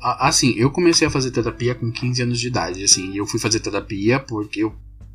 [0.00, 3.60] Assim, eu comecei a fazer terapia com 15 anos de idade, assim, eu fui fazer
[3.60, 4.74] terapia porque eu,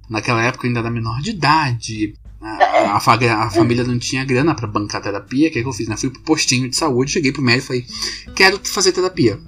[0.09, 4.67] naquela época, ainda era menor de idade, a, a, a família não tinha grana para
[4.67, 5.87] bancar terapia, o que, é que eu fiz?
[5.87, 5.97] Né?
[5.97, 9.39] Fui pro postinho de saúde, cheguei pro médico e falei, quero fazer terapia.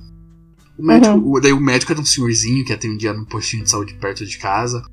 [0.77, 1.33] O médico, uhum.
[1.33, 4.37] o, daí o médico era um senhorzinho que atendia no postinho de saúde perto de
[4.37, 4.83] casa.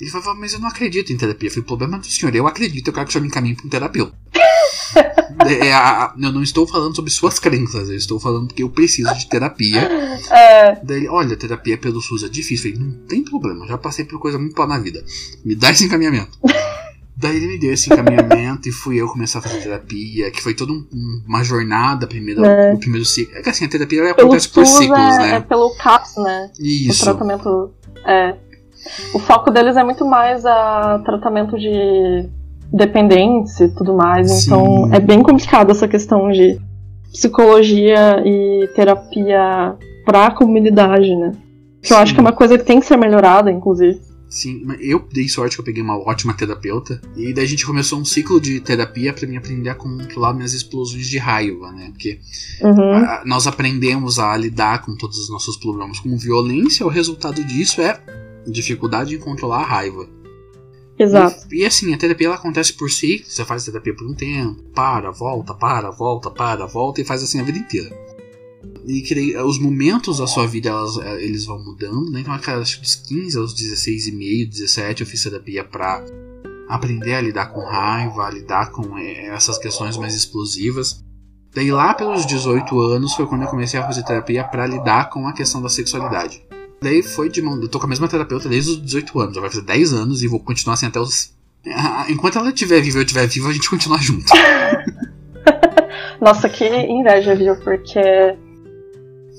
[0.00, 1.48] Ele falou, mas eu não acredito em terapia.
[1.48, 3.66] Eu falei, problema do senhor, eu acredito, eu quero que o senhor me encaminhe pra
[3.66, 4.16] um terapeuta.
[5.48, 9.14] É, a, eu não estou falando sobre suas crenças, eu estou falando que eu preciso
[9.14, 9.88] de terapia.
[10.30, 10.76] É.
[10.82, 12.70] Daí, olha, terapia pelo SUS é difícil.
[12.70, 15.04] Eu falei, não tem problema, já passei por coisa muito pior na vida.
[15.44, 16.38] Me dá esse encaminhamento.
[17.16, 20.54] Daí ele me deu esse encaminhamento e fui eu começar a fazer terapia, que foi
[20.54, 20.84] toda um,
[21.26, 22.72] uma jornada primeiro, é.
[22.72, 23.36] o primeiro ciclo.
[23.36, 25.34] É que assim, a terapia ela acontece por ciclos, é, né?
[25.36, 26.50] É pelo CAPS, né?
[26.58, 27.02] Isso.
[27.02, 27.70] O tratamento.
[28.04, 28.36] É.
[29.14, 32.28] O foco deles é muito mais a tratamento de
[32.72, 34.30] dependentes e tudo mais.
[34.30, 34.46] Sim.
[34.46, 36.58] Então é bem complicado essa questão de
[37.12, 41.32] psicologia e terapia para a comunidade, né?
[41.82, 41.94] Que Sim.
[41.94, 44.00] eu acho que é uma coisa que tem que ser melhorada, inclusive.
[44.32, 46.98] Sim, eu dei sorte que eu peguei uma ótima terapeuta.
[47.14, 50.54] E daí a gente começou um ciclo de terapia para mim aprender a controlar minhas
[50.54, 51.90] explosões de raiva, né?
[51.90, 52.18] Porque
[52.62, 52.94] uhum.
[52.94, 56.86] a, nós aprendemos a lidar com todos os nossos problemas com violência.
[56.86, 58.00] O resultado disso é
[58.46, 60.06] dificuldade em controlar a raiva.
[61.02, 61.46] Exato.
[61.52, 64.62] E, e, assim, a terapia ela acontece por si, você faz terapia por um tempo,
[64.74, 67.90] para, volta, para, volta, para, volta e faz assim a vida inteira.
[68.86, 72.20] E que os momentos da sua vida elas, eh, eles vão mudando, né?
[72.20, 76.04] Então, acho que dos 15 aos 16 e meio, 17, eu fiz terapia pra
[76.68, 81.04] aprender a lidar com raiva, a lidar com é, essas questões mais explosivas.
[81.54, 85.28] Daí lá pelos 18 anos foi quando eu comecei a fazer terapia para lidar com
[85.28, 86.42] a questão da sexualidade.
[86.82, 87.60] Daí foi de mão.
[87.60, 89.34] Eu tô com a mesma terapeuta desde os 18 anos.
[89.34, 91.32] Já vai fazer 10 anos e vou continuar assim até os.
[92.08, 94.26] Enquanto ela estiver viva e eu estiver vivo, a gente continua junto.
[96.20, 97.56] Nossa, que inveja, viu?
[97.56, 98.00] Porque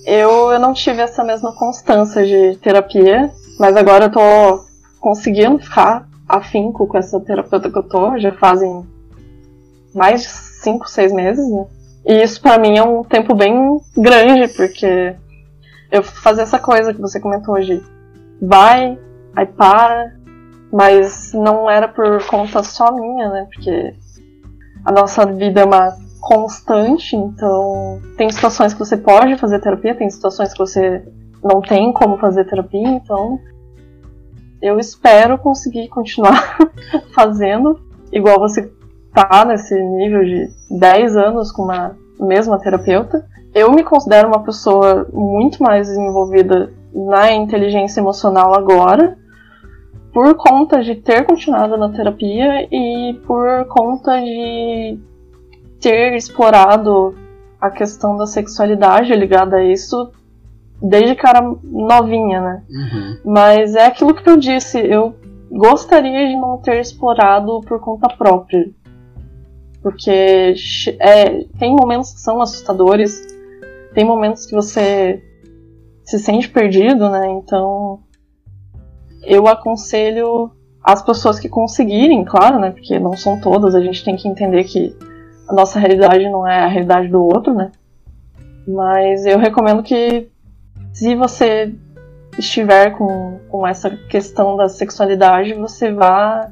[0.06, 4.66] eu, eu não tive essa mesma constância de terapia, mas agora eu tô
[5.00, 8.86] conseguindo ficar afinco com essa terapeuta que eu tô, já fazem
[9.94, 11.66] mais de 5, 6 meses, né?
[12.06, 15.16] E isso para mim é um tempo bem grande, porque
[15.94, 17.80] eu fazer essa coisa que você comentou hoje,
[18.42, 18.98] vai,
[19.36, 20.12] aí para,
[20.72, 23.48] mas não era por conta só minha, né?
[23.54, 23.94] Porque
[24.84, 30.10] a nossa vida é uma constante, então tem situações que você pode fazer terapia, tem
[30.10, 31.08] situações que você
[31.44, 33.40] não tem como fazer terapia, então
[34.64, 36.58] eu espero conseguir continuar
[37.14, 37.80] fazendo,
[38.12, 38.74] igual você
[39.14, 43.26] tá nesse nível de 10 anos com uma mesma terapeuta.
[43.54, 49.18] Eu me considero uma pessoa muito mais desenvolvida na inteligência emocional agora,
[50.14, 55.00] por conta de ter continuado na terapia e por conta de
[55.82, 57.16] ter explorado
[57.60, 60.12] a questão da sexualidade ligada a isso
[60.82, 62.64] desde que eu era novinha, né?
[62.70, 63.18] Uhum.
[63.26, 65.16] Mas é aquilo que eu disse, eu
[65.50, 68.70] gostaria de não ter explorado por conta própria.
[69.84, 70.56] Porque
[71.00, 73.22] é, tem momentos que são assustadores,
[73.94, 75.22] tem momentos que você
[76.06, 77.30] se sente perdido, né?
[77.32, 78.00] Então
[79.24, 82.72] eu aconselho as pessoas que conseguirem, claro, né?
[82.72, 84.96] Porque não são todas, a gente tem que entender que
[85.48, 87.72] a nossa realidade não é a realidade do outro, né?
[88.66, 90.30] Mas eu recomendo que
[90.94, 91.74] se você
[92.38, 96.52] estiver com, com essa questão da sexualidade, você vá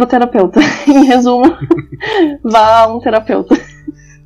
[0.00, 0.60] pro terapeuta.
[0.88, 1.44] em resumo,
[2.42, 3.54] vá a um terapeuta.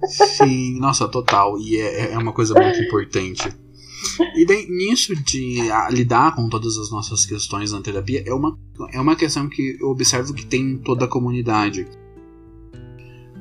[0.06, 1.58] Sim, nossa, total.
[1.58, 3.48] E é, é uma coisa muito importante.
[4.36, 8.56] E daí, nisso de a, lidar com todas as nossas questões na terapia, é uma,
[8.92, 11.86] é uma questão que eu observo que tem em toda a comunidade.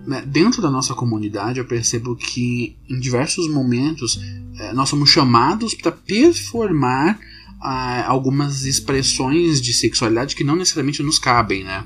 [0.08, 4.20] Né, dentro da nossa comunidade, eu percebo que em diversos momentos
[4.58, 7.20] é, nós somos chamados para performar
[7.62, 11.86] ah, algumas expressões de sexualidade que não necessariamente nos cabem, né?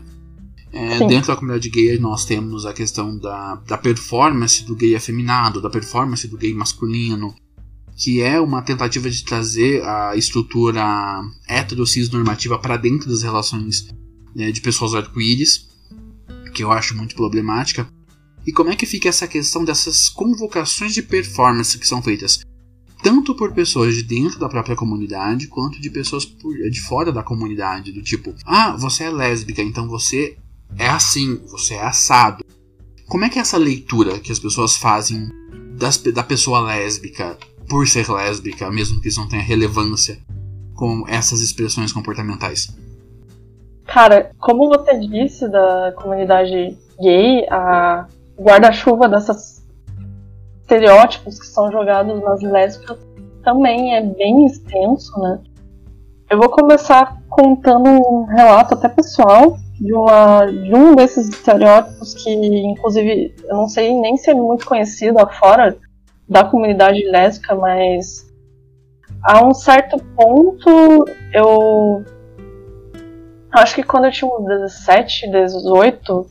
[0.78, 5.62] É, dentro da comunidade gay nós temos a questão da, da performance do gay afeminado,
[5.62, 7.34] da performance do gay masculino,
[7.96, 10.84] que é uma tentativa de trazer a estrutura
[11.50, 13.88] hetero-cis normativa para dentro das relações
[14.36, 15.68] né, de pessoas arco-íris,
[16.54, 17.88] que eu acho muito problemática.
[18.46, 22.40] E como é que fica essa questão dessas convocações de performance que são feitas
[23.04, 27.24] tanto por pessoas de dentro da própria comunidade quanto de pessoas por, de fora da
[27.24, 30.38] comunidade, do tipo, ah, você é lésbica, então você
[30.78, 32.44] é assim, você é assado.
[33.08, 35.30] Como é que é essa leitura que as pessoas fazem
[35.78, 37.38] das, da pessoa lésbica
[37.70, 40.18] por ser lésbica, mesmo que isso não tenha relevância
[40.76, 42.68] com essas expressões comportamentais?
[43.86, 48.06] Cara, como você disse da comunidade gay, a
[48.38, 49.66] guarda-chuva desses
[50.62, 52.98] estereótipos que são jogados nas lésbicas
[53.44, 55.40] também é bem extenso, né?
[56.30, 62.30] Eu vou começar contando um relato até pessoal de, uma, de um desses estereótipos que,
[62.32, 65.78] inclusive, eu não sei nem se é muito conhecido fora
[66.28, 68.28] da comunidade lésbica, mas
[69.24, 72.04] a um certo ponto eu
[73.52, 76.28] acho que quando eu tinha uns 17, 18,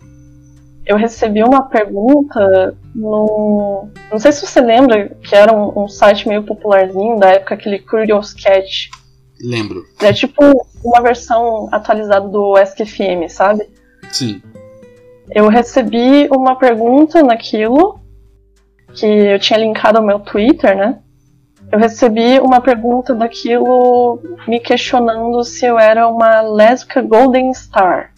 [0.87, 3.89] eu recebi uma pergunta no.
[4.11, 7.81] Não sei se você lembra que era um, um site meio popularzinho da época, aquele
[7.81, 8.91] Curious Cat.
[9.41, 9.87] Lembro.
[10.01, 10.43] É tipo
[10.85, 13.69] uma versão atualizada do ESC-FM, sabe?
[14.11, 14.41] Sim.
[15.31, 18.01] Eu recebi uma pergunta naquilo,
[18.95, 20.99] que eu tinha linkado ao meu Twitter, né?
[21.71, 28.13] Eu recebi uma pergunta daquilo me questionando se eu era uma lésbica Golden Star.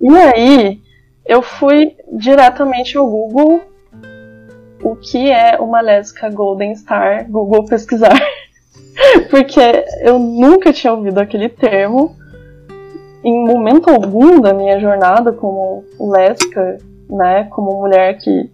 [0.00, 0.80] E aí,
[1.26, 3.60] eu fui diretamente ao Google
[4.82, 8.18] o que é uma lésbica Golden Star, Google pesquisar.
[9.30, 9.60] Porque
[10.00, 12.16] eu nunca tinha ouvido aquele termo.
[13.22, 16.78] Em momento algum da minha jornada como lésbica,
[17.08, 18.50] né, como mulher que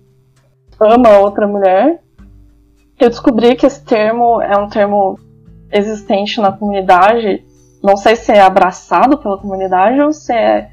[0.81, 2.01] ama outra mulher,
[2.99, 5.19] eu descobri que esse termo é um termo
[5.71, 7.45] existente na comunidade.
[7.83, 10.71] Não sei se é abraçado pela comunidade ou se é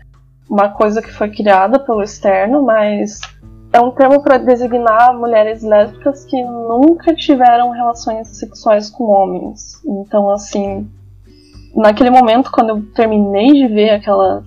[0.50, 3.20] uma coisa que foi criada pelo externo, mas
[3.74, 9.82] é um termo para designar mulheres lésbicas que nunca tiveram relações sexuais com homens.
[9.84, 10.88] Então, assim,
[11.76, 14.44] naquele momento, quando eu terminei de ver aquela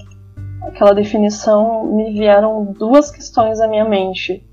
[0.62, 4.44] aquela definição, me vieram duas questões à minha mente.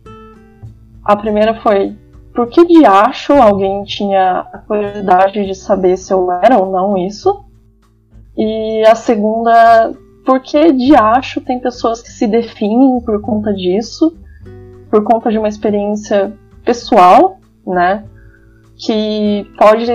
[1.03, 1.95] A primeira foi:
[2.33, 6.97] por que de acho alguém tinha a curiosidade de saber se eu era ou não
[6.97, 7.45] isso?
[8.35, 9.93] E a segunda,
[10.25, 14.17] por que de acho tem pessoas que se definem por conta disso,
[14.93, 16.31] por conta de uma experiência
[16.63, 18.05] pessoal, né?
[18.77, 19.87] Que pode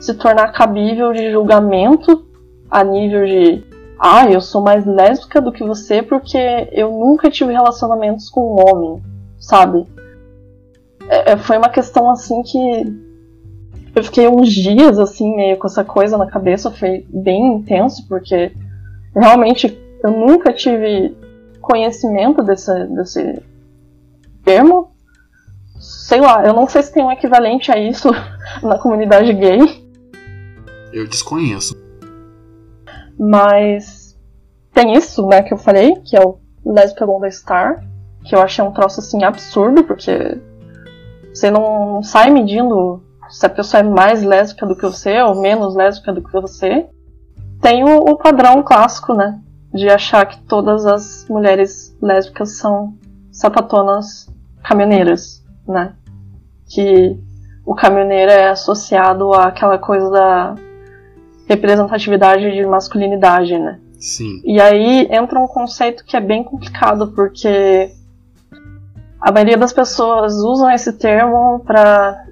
[0.00, 2.26] se tornar cabível de julgamento
[2.70, 3.62] a nível de
[4.00, 6.38] ah, eu sou mais lésbica do que você porque
[6.72, 9.02] eu nunca tive relacionamentos com um homem,
[9.38, 9.86] sabe?
[11.06, 12.58] É, é, foi uma questão assim que
[13.94, 18.50] eu fiquei uns dias assim meio com essa coisa na cabeça, foi bem intenso porque
[19.14, 21.14] realmente eu nunca tive
[21.60, 23.53] conhecimento desse, desse
[24.44, 24.92] termo.
[25.78, 28.10] Sei lá, eu não sei se tem um equivalente a isso
[28.62, 29.60] na comunidade gay.
[30.92, 31.74] Eu desconheço.
[33.18, 34.16] Mas
[34.72, 37.84] tem isso, né, que eu falei, que é o Lesbian Golden Star,
[38.24, 40.40] que eu achei um troço assim absurdo, porque
[41.32, 45.40] você não, não sai medindo se a pessoa é mais lésbica do que você ou
[45.40, 46.86] menos lésbica do que você.
[47.60, 49.40] Tem o, o padrão clássico, né,
[49.72, 52.94] de achar que todas as mulheres lésbicas são
[53.34, 54.32] sapatonas
[54.62, 55.92] caminhoneiras, né?
[56.66, 57.18] Que
[57.66, 60.54] o caminhoneiro é associado àquela coisa da
[61.46, 63.78] representatividade de masculinidade, né?
[63.98, 64.40] Sim.
[64.44, 67.90] E aí entra um conceito que é bem complicado, porque
[69.20, 72.24] a maioria das pessoas usam esse termo para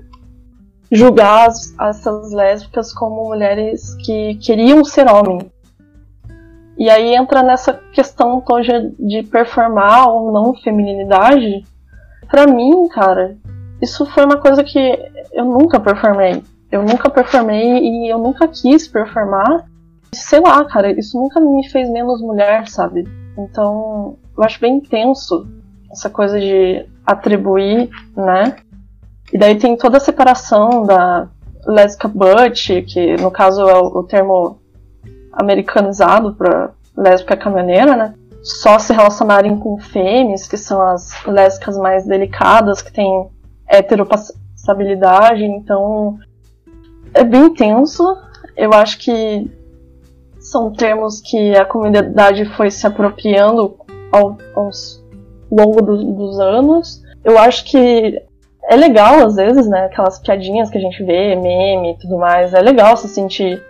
[0.91, 5.52] julgar as, essas lésbicas como mulheres que queriam ser homem.
[6.79, 11.65] E aí entra nessa questão toda de performar ou não feminilidade.
[12.29, 13.37] Pra mim, cara,
[13.81, 14.99] isso foi uma coisa que
[15.33, 16.43] eu nunca performei.
[16.71, 19.67] Eu nunca performei e eu nunca quis performar.
[20.15, 23.07] Sei lá, cara, isso nunca me fez menos mulher, sabe?
[23.37, 25.47] Então, eu acho bem intenso
[25.91, 28.57] essa coisa de atribuir, né?
[29.33, 31.29] E daí tem toda a separação da
[31.67, 34.62] lésbica butch, que no caso é o termo
[35.33, 38.15] americanizado para lésbica caminhoneira, né?
[38.43, 43.29] Só se relacionarem com fêmeas, que são as lésbicas mais delicadas, que têm
[43.69, 46.19] heteropassabilidade, então
[47.15, 48.05] é bem tenso.
[48.57, 49.51] Eu acho que
[50.41, 53.77] são termos que a comunidade foi se apropriando
[54.11, 55.03] ao, aos
[55.51, 57.03] longo do, dos anos.
[57.25, 58.21] Eu acho que
[58.65, 59.87] é legal, às vezes, né?
[59.87, 62.53] Aquelas piadinhas que a gente vê, meme e tudo mais.
[62.55, 63.63] É legal se sentir,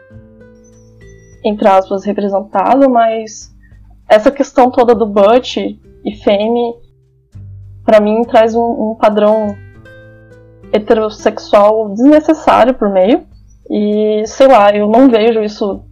[1.45, 3.53] entre aspas, representado, mas
[4.09, 6.74] essa questão toda do Butch e Femme,
[7.84, 9.57] para mim, traz um, um padrão
[10.72, 13.26] heterossexual desnecessário por meio.
[13.70, 15.84] E sei lá, eu não vejo isso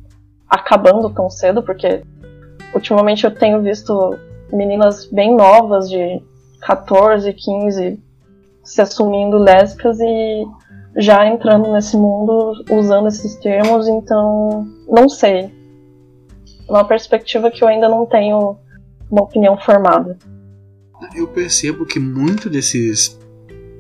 [0.48, 2.03] acabando tão cedo, porque
[2.74, 4.16] ultimamente eu tenho visto
[4.53, 6.22] meninas bem novas de
[6.61, 8.03] 14, 15
[8.62, 10.44] se assumindo lésbicas e
[10.97, 15.53] já entrando nesse mundo usando esses termos, então não sei.
[16.68, 18.57] Uma perspectiva que eu ainda não tenho
[19.11, 20.18] uma opinião formada.
[21.14, 23.18] Eu percebo que muito desses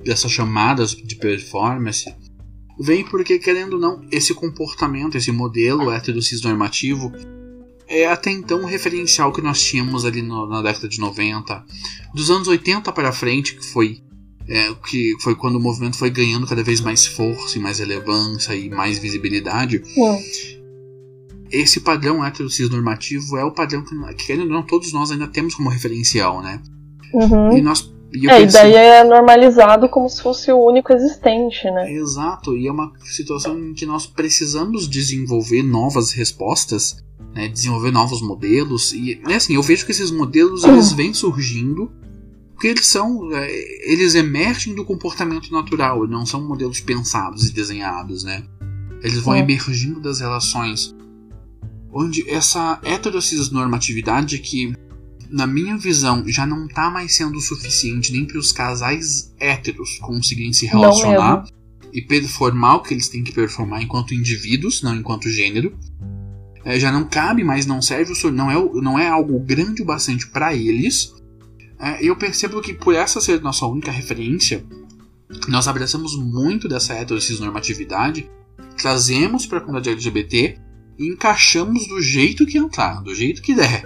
[0.04, 2.12] dessas chamadas de performance
[2.78, 7.12] vem porque, querendo ou não, esse comportamento, esse modelo heterocis normativo
[7.86, 11.64] é até então um referencial que nós tínhamos ali no, na década de 90.
[12.14, 14.00] Dos anos 80 para frente, que foi,
[14.50, 18.52] é, que foi quando o movimento foi ganhando cada vez mais força e mais relevância
[18.54, 19.80] e mais visibilidade.
[21.52, 25.54] Esse padrão heterocis normativo é o padrão que, querendo ou não, todos nós ainda temos
[25.54, 26.60] como referencial, né?
[27.14, 27.56] Uhum.
[27.56, 28.60] E nós e é, pensei...
[28.60, 31.92] e daí é normalizado como se fosse o único existente, né?
[31.92, 36.96] Exato, e é uma situação em que nós precisamos desenvolver novas respostas,
[37.32, 41.90] né, desenvolver novos modelos, e é assim, eu vejo que esses modelos eles vêm surgindo
[42.60, 48.22] porque eles são é, eles emergem do comportamento natural, não são modelos pensados e desenhados,
[48.22, 48.44] né?
[49.02, 49.38] Eles vão é.
[49.38, 50.94] emergindo das relações
[51.90, 54.74] onde essa heterocis normatividade que
[55.30, 60.52] na minha visão, já não tá mais sendo suficiente nem para os casais héteros conseguirem
[60.52, 61.44] se relacionar
[61.90, 65.72] e performar o que eles têm que performar enquanto indivíduos, não enquanto gênero.
[66.62, 70.28] É, já não cabe mais, não serve, não é, não é algo grande o bastante
[70.28, 71.14] para eles.
[71.80, 74.64] É, eu percebo que por essa ser nossa única referência,
[75.48, 78.30] nós abraçamos muito dessa heterocisnormatividade,
[78.80, 80.58] trazemos para a comunidade LGBT
[80.98, 83.82] e encaixamos do jeito que entrar, do jeito que der.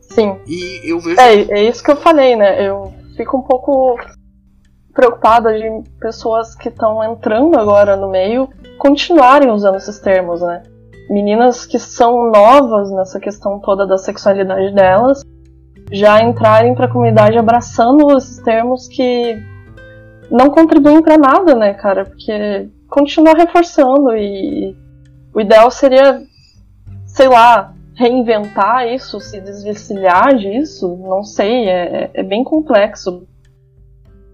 [0.00, 0.38] Sim.
[0.46, 1.20] E eu vejo.
[1.20, 2.66] É, é isso que eu falei, né?
[2.66, 3.98] Eu fico um pouco
[4.94, 8.48] preocupada de pessoas que estão entrando agora no meio
[8.78, 10.62] continuarem usando esses termos, né?
[11.08, 15.22] meninas que são novas nessa questão toda da sexualidade delas
[15.92, 19.36] já entrarem para a comunidade abraçando esses termos que
[20.30, 22.04] não contribuem para nada, né, cara?
[22.04, 24.76] Porque continua reforçando e
[25.32, 26.22] o ideal seria,
[27.06, 33.26] sei lá, reinventar isso, se desvencilhar disso, não sei, é, é bem complexo.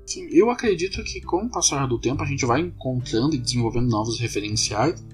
[0.07, 3.89] Sim, eu acredito que com o passar do tempo a gente vai encontrando e desenvolvendo
[3.89, 5.05] novos referenciais.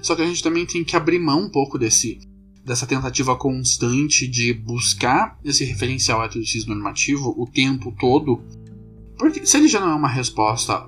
[0.00, 2.20] Só que a gente também tem que abrir mão um pouco desse
[2.66, 8.42] dessa tentativa constante de buscar esse referencial heterocis normativo o tempo todo.
[9.16, 10.84] Porque se ele já não é uma resposta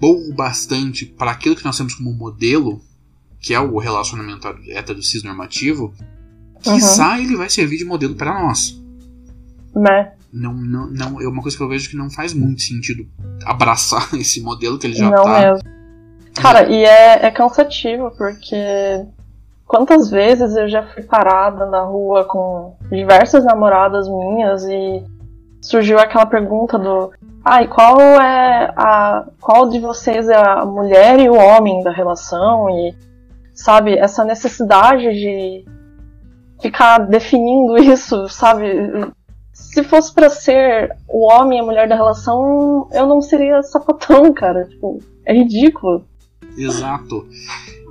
[0.00, 2.82] boa o bastante para aquilo que nós temos como modelo,
[3.40, 5.94] que é o relacionamento heterocis normativo,
[6.66, 6.74] uhum.
[6.74, 8.82] quiçá ele vai servir de modelo para nós.
[9.74, 10.12] Né?
[10.32, 13.08] Não, não, não, é uma coisa que eu vejo que não faz muito sentido
[13.44, 15.40] abraçar esse modelo que ele já não tá.
[15.40, 15.78] Mesmo.
[16.34, 18.56] Cara, e é, é cansativo, porque
[19.68, 25.04] Quantas vezes eu já fui parada na rua com diversas namoradas minhas e
[25.60, 27.12] surgiu aquela pergunta do
[27.44, 31.90] ai, ah, qual é a qual de vocês é a mulher e o homem da
[31.90, 32.96] relação e
[33.58, 35.64] sabe, essa necessidade de
[36.62, 38.66] ficar definindo isso, sabe?
[39.52, 44.32] Se fosse para ser o homem e a mulher da relação, eu não seria sapatão,
[44.32, 44.64] cara.
[44.64, 46.04] Tipo, é ridículo.
[46.56, 47.26] Exato.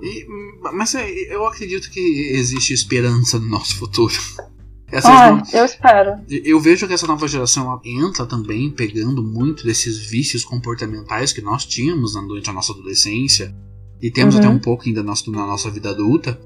[0.01, 0.25] E,
[0.73, 1.99] mas é, eu acredito que
[2.33, 4.13] existe esperança no nosso futuro.
[4.89, 6.15] Essa ah, eu espero.
[6.29, 11.65] Eu vejo que essa nova geração entra também pegando muito desses vícios comportamentais que nós
[11.65, 13.53] tínhamos durante a nossa adolescência
[14.01, 14.39] e temos uhum.
[14.39, 15.13] até um pouco ainda na
[15.45, 16.39] nossa vida adulta.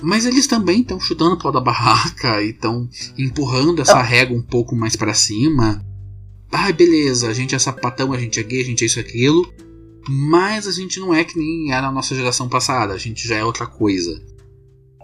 [0.00, 4.42] Mas eles também estão chutando o pau da barraca e estão empurrando essa régua um
[4.42, 5.84] pouco mais para cima.
[6.50, 9.46] Ai, beleza, a gente é sapatão, a gente é gay, a gente é isso aquilo
[10.08, 13.36] mas a gente não é que nem era a nossa geração passada, a gente já
[13.36, 14.20] é outra coisa.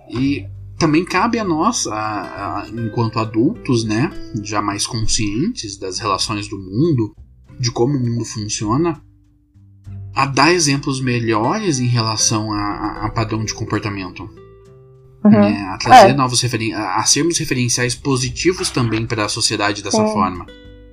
[0.08, 0.46] E
[0.78, 4.10] também cabe a nós, a, a, enquanto adultos, né,
[4.42, 7.14] já mais conscientes das relações do mundo,
[7.58, 9.00] de como o mundo funciona,
[10.14, 14.28] a dar exemplos melhores em relação a, a padrão de comportamento.
[15.24, 15.30] Uhum.
[15.30, 16.14] Né, a trazer é.
[16.14, 20.12] novos referen a, sermos referenciais positivos também para a sociedade dessa Sim.
[20.12, 20.46] forma.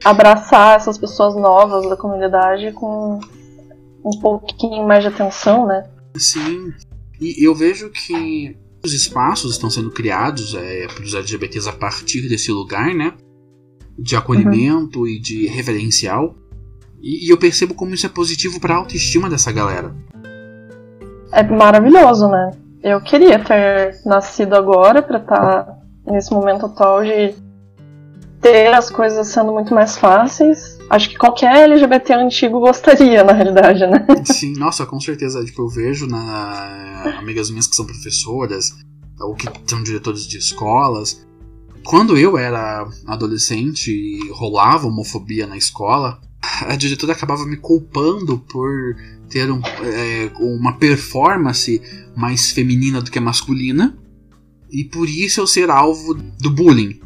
[0.05, 3.19] Abraçar essas pessoas novas da comunidade com
[4.03, 5.83] um pouquinho mais de atenção, né?
[6.15, 6.73] Sim.
[7.19, 12.27] E eu vejo que os espaços estão sendo criados é, para os LGBTs a partir
[12.27, 13.13] desse lugar, né?
[13.97, 15.07] De acolhimento uhum.
[15.07, 16.35] e de referencial.
[16.99, 19.95] E, e, eu percebo como isso é positivo para a autoestima dessa galera.
[21.31, 22.51] É maravilhoso, né?
[22.83, 25.77] Eu queria ter nascido agora para estar tá
[26.07, 27.35] nesse momento atual de
[28.41, 33.87] ter as coisas sendo muito mais fáceis acho que qualquer LGBT antigo gostaria, na realidade,
[33.87, 34.05] né?
[34.25, 35.43] Sim, nossa, com certeza.
[35.43, 38.75] Tipo, eu vejo na amigas minhas que são professoras
[39.19, 41.25] ou que são diretores de escolas.
[41.83, 46.19] Quando eu era adolescente e rolava homofobia na escola,
[46.67, 48.95] a diretora acabava me culpando por
[49.29, 51.81] ter um, é, uma performance
[52.15, 53.97] mais feminina do que masculina
[54.69, 56.99] e por isso eu ser alvo do bullying.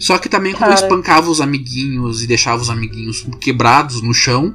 [0.00, 0.72] Só que também quando Cara.
[0.72, 4.54] eu espancava os amiguinhos e deixava os amiguinhos quebrados no chão,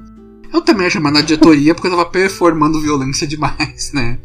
[0.52, 4.18] eu também ia chamar na diretoria porque eu tava performando violência demais, né?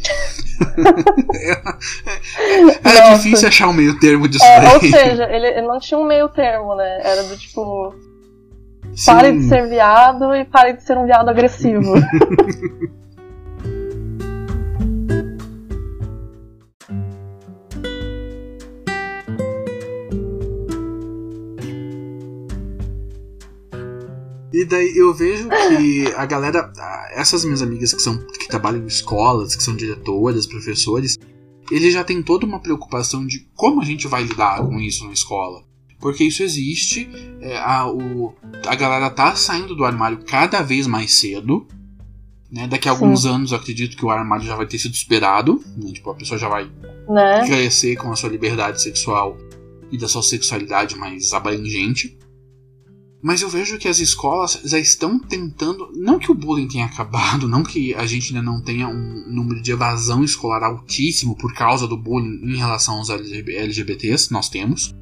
[2.83, 6.07] Era difícil achar um meio termo disso é, Ou seja, ele, ele, não tinha um
[6.07, 7.01] meio termo, né?
[7.03, 7.95] Era do tipo.
[8.95, 9.13] Sim.
[9.13, 11.95] Pare de ser viado e pare de ser um viado agressivo.
[24.61, 26.71] E daí eu vejo que a galera,
[27.13, 31.19] essas minhas amigas que são que trabalham em escolas, que são diretoras, professores,
[31.71, 35.15] eles já têm toda uma preocupação de como a gente vai lidar com isso na
[35.15, 35.65] escola.
[35.99, 37.09] Porque isso existe,
[37.41, 38.35] é, a, o,
[38.67, 41.67] a galera tá saindo do armário cada vez mais cedo.
[42.53, 42.67] Né?
[42.67, 43.31] Daqui a alguns Sim.
[43.31, 45.65] anos eu acredito que o armário já vai ter sido superado.
[45.75, 45.91] Né?
[45.93, 46.71] Tipo, a pessoa já vai
[47.09, 47.47] né?
[47.47, 49.39] crescer com a sua liberdade sexual
[49.91, 52.20] e da sua sexualidade mais abrangente.
[53.23, 55.93] Mas eu vejo que as escolas já estão tentando.
[55.95, 59.61] Não que o bullying tenha acabado, não que a gente ainda não tenha um número
[59.61, 64.95] de evasão escolar altíssimo por causa do bullying em relação aos LGBTs, nós temos.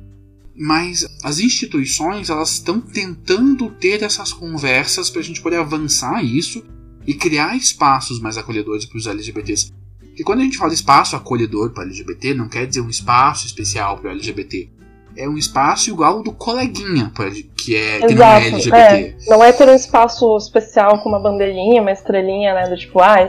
[0.57, 6.64] Mas as instituições elas estão tentando ter essas conversas para a gente poder avançar isso
[7.07, 9.73] e criar espaços mais acolhedores para os LGBTs.
[10.16, 13.97] E quando a gente fala espaço acolhedor para LGBT, não quer dizer um espaço especial
[13.97, 14.78] para o LGBT
[15.19, 17.12] é um espaço igual ao do coleguinha,
[17.57, 18.77] que, é, que não é LGBT.
[18.77, 22.69] É, não é ter um espaço especial com uma bandeirinha, uma estrelinha, né?
[22.69, 23.29] Do tipo, ah,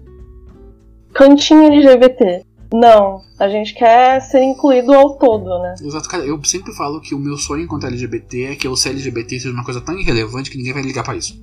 [1.13, 2.45] cantinho LGBT.
[2.71, 5.73] Não, a gente quer ser incluído ao todo, né?
[5.81, 8.89] Exato, cara, eu sempre falo que o meu sonho enquanto LGBT é que o ser
[8.89, 11.33] LGBT seja uma coisa tão irrelevante que ninguém vai ligar pra isso.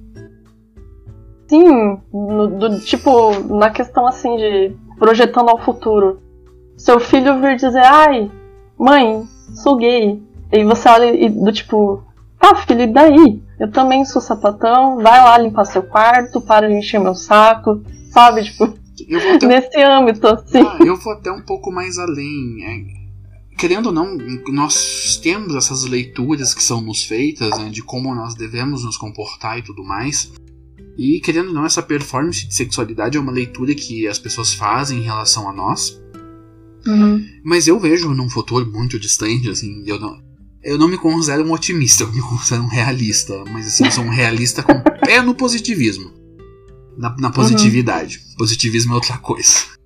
[1.48, 6.20] Sim, no, do, tipo, na questão assim de projetando ao futuro.
[6.76, 8.30] Seu filho vir dizer, ai,
[8.78, 9.24] mãe,
[9.54, 10.22] sou gay.
[10.52, 12.02] E você olha e do tipo,
[12.38, 13.42] tá, filho, e daí?
[13.58, 18.44] Eu também sou sapatão, vai lá limpar seu quarto, para de encher meu saco, sabe?
[18.44, 18.64] Tipo,
[19.34, 19.46] até...
[19.46, 20.60] nesse âmbito, assim.
[20.60, 22.64] Ah, eu vou até um pouco mais além.
[22.64, 24.16] É, querendo ou não,
[24.48, 29.58] nós temos essas leituras que são nos feitas né, de como nós devemos nos comportar
[29.58, 30.32] e tudo mais.
[30.98, 34.98] E querendo ou não, essa performance de sexualidade é uma leitura que as pessoas fazem
[34.98, 36.00] em relação a nós.
[36.86, 37.24] Uhum.
[37.44, 40.20] Mas eu vejo num futuro muito distante, assim, eu não,
[40.66, 43.44] eu não me considero um otimista, eu me considero um realista.
[43.50, 46.12] Mas assim, eu sou um realista com pé no positivismo.
[46.96, 48.18] Na, na positividade.
[48.18, 48.36] Uhum.
[48.36, 49.54] Positivismo é outra coisa.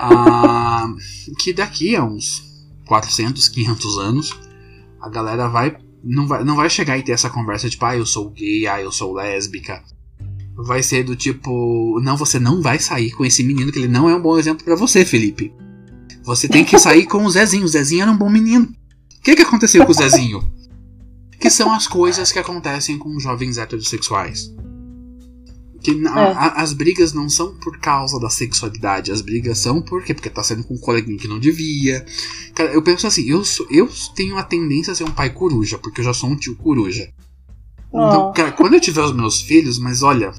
[0.00, 0.86] Ah,
[1.40, 2.42] que daqui a uns
[2.86, 4.38] 400, 500 anos,
[4.98, 8.06] a galera vai não vai, não vai chegar e ter essa conversa tipo, ah, eu
[8.06, 9.82] sou gay, ah, eu sou lésbica
[10.62, 14.08] vai ser do tipo: não, você não vai sair com esse menino, que ele não
[14.08, 15.52] é um bom exemplo para você, Felipe.
[16.24, 17.64] Você tem que sair com o Zezinho.
[17.64, 18.68] O Zezinho era um bom menino.
[19.18, 20.50] O que, que aconteceu com o Zezinho?
[21.40, 24.52] Que são as coisas que acontecem com jovens heterossexuais.
[25.80, 26.08] Que é.
[26.08, 30.12] a, as brigas não são por causa da sexualidade, as brigas são por quê?
[30.12, 32.04] Porque tá saindo com um coleguinha que não devia.
[32.56, 35.78] Cara, eu penso assim, eu, sou, eu tenho a tendência a ser um pai coruja,
[35.78, 37.08] porque eu já sou um tio coruja.
[37.88, 40.32] Então, cara, quando eu tiver os meus filhos, mas olha,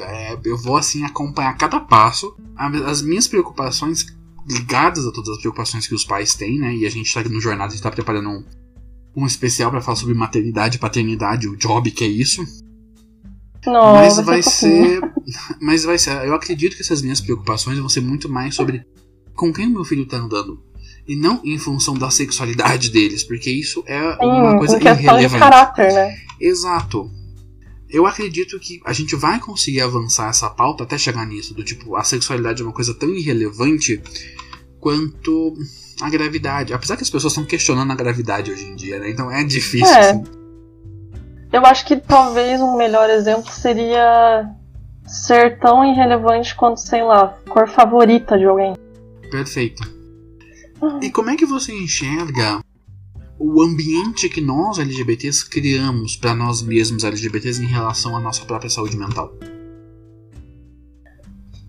[0.00, 2.36] é, eu vou assim acompanhar cada passo.
[2.56, 4.06] As minhas preocupações
[4.48, 6.74] ligadas a todas as preocupações que os pais têm, né?
[6.74, 8.44] E a gente tá aqui no jornal, a gente tá preparando um,
[9.16, 12.44] um especial para falar sobre maternidade paternidade, o job que é isso.
[13.66, 15.00] Não, mas vai ser.
[15.58, 16.10] Mas vai ser.
[16.26, 18.84] Eu acredito que essas minhas preocupações vão ser muito mais sobre
[19.34, 20.62] com quem o meu filho tá andando.
[21.08, 25.32] E não em função da sexualidade deles, porque isso é uma coisa irrelevante.
[25.32, 26.14] De caráter, né?
[26.38, 27.10] Exato
[27.94, 31.94] eu acredito que a gente vai conseguir avançar essa pauta até chegar nisso, do tipo,
[31.94, 34.02] a sexualidade é uma coisa tão irrelevante
[34.80, 35.54] quanto
[36.00, 36.74] a gravidade.
[36.74, 39.10] Apesar que as pessoas estão questionando a gravidade hoje em dia, né?
[39.10, 39.94] Então é difícil.
[39.94, 40.10] É.
[40.10, 40.24] Assim.
[41.52, 44.50] Eu acho que talvez um melhor exemplo seria
[45.06, 48.74] ser tão irrelevante quanto, sei lá, cor favorita de alguém.
[49.30, 49.82] Perfeito.
[50.82, 50.98] Ah.
[51.00, 52.60] E como é que você enxerga
[53.38, 58.70] o ambiente que nós LGBTs criamos para nós mesmos LGBTs em relação à nossa própria
[58.70, 59.32] saúde mental?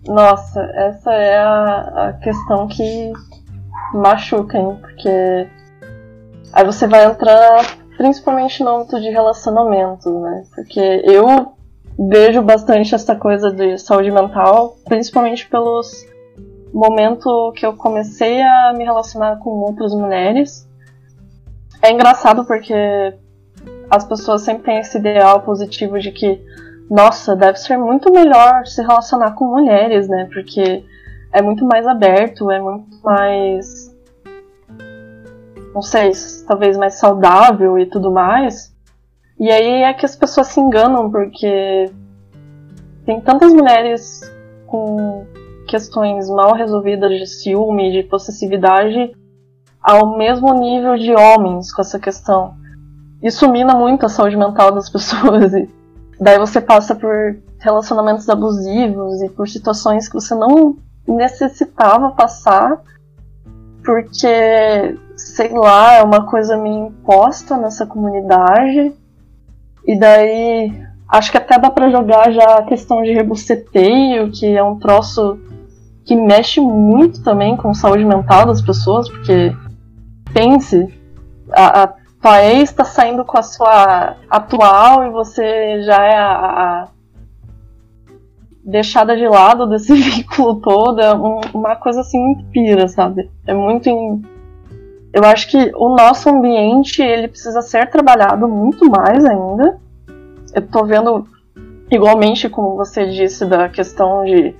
[0.06, 3.12] Nossa, essa é a, a questão que
[3.92, 4.78] machuca, hein?
[4.80, 5.48] Porque
[6.52, 10.44] aí você vai entrar principalmente no âmbito de relacionamentos, né?
[10.54, 11.54] Porque eu
[11.98, 16.06] vejo bastante essa coisa de saúde mental, principalmente pelos
[16.72, 20.66] momentos que eu comecei a me relacionar com outras mulheres
[21.82, 22.74] é engraçado porque
[23.90, 26.40] as pessoas sempre têm esse ideal positivo de que,
[26.90, 30.28] nossa, deve ser muito melhor se relacionar com mulheres, né?
[30.32, 30.84] Porque
[31.32, 33.94] é muito mais aberto, é muito mais.
[35.74, 36.10] Não sei,
[36.46, 38.74] talvez mais saudável e tudo mais.
[39.38, 41.90] E aí é que as pessoas se enganam, porque
[43.04, 44.20] tem tantas mulheres
[44.66, 45.26] com
[45.68, 49.12] questões mal resolvidas de ciúme, de possessividade,
[49.86, 52.56] ao mesmo nível de homens com essa questão.
[53.22, 55.54] Isso mina muito a saúde mental das pessoas.
[55.54, 55.70] E
[56.20, 60.76] daí você passa por relacionamentos abusivos e por situações que você não
[61.06, 62.82] necessitava passar,
[63.84, 68.92] porque, sei lá, é uma coisa meio imposta nessa comunidade.
[69.86, 74.64] E daí acho que até dá para jogar já a questão de rebuceteio, que é
[74.64, 75.38] um troço
[76.04, 79.54] que mexe muito também com a saúde mental das pessoas, porque
[80.32, 80.88] pense,
[81.52, 81.86] a, a
[82.20, 86.88] tua ex está saindo com a sua atual e você já é a, a
[88.66, 93.30] deixada de lado desse vínculo todo, é um, uma coisa assim muito pira, sabe?
[93.46, 93.88] É muito.
[93.88, 94.22] In...
[95.12, 99.78] Eu acho que o nosso ambiente ele precisa ser trabalhado muito mais ainda.
[100.52, 101.26] Eu tô vendo,
[101.90, 104.54] igualmente como você disse, da questão de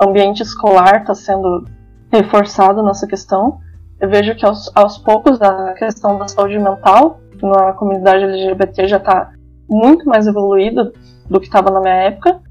[0.00, 1.66] ambiente escolar tá sendo
[2.10, 3.60] reforçado nessa questão.
[4.02, 8.96] Eu vejo que aos, aos poucos a questão da saúde mental na comunidade LGBT já
[8.96, 9.32] está
[9.70, 10.92] muito mais evoluída
[11.30, 12.42] do que estava na minha época,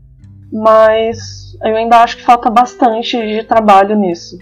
[0.52, 4.38] mas eu ainda acho que falta bastante de trabalho nisso.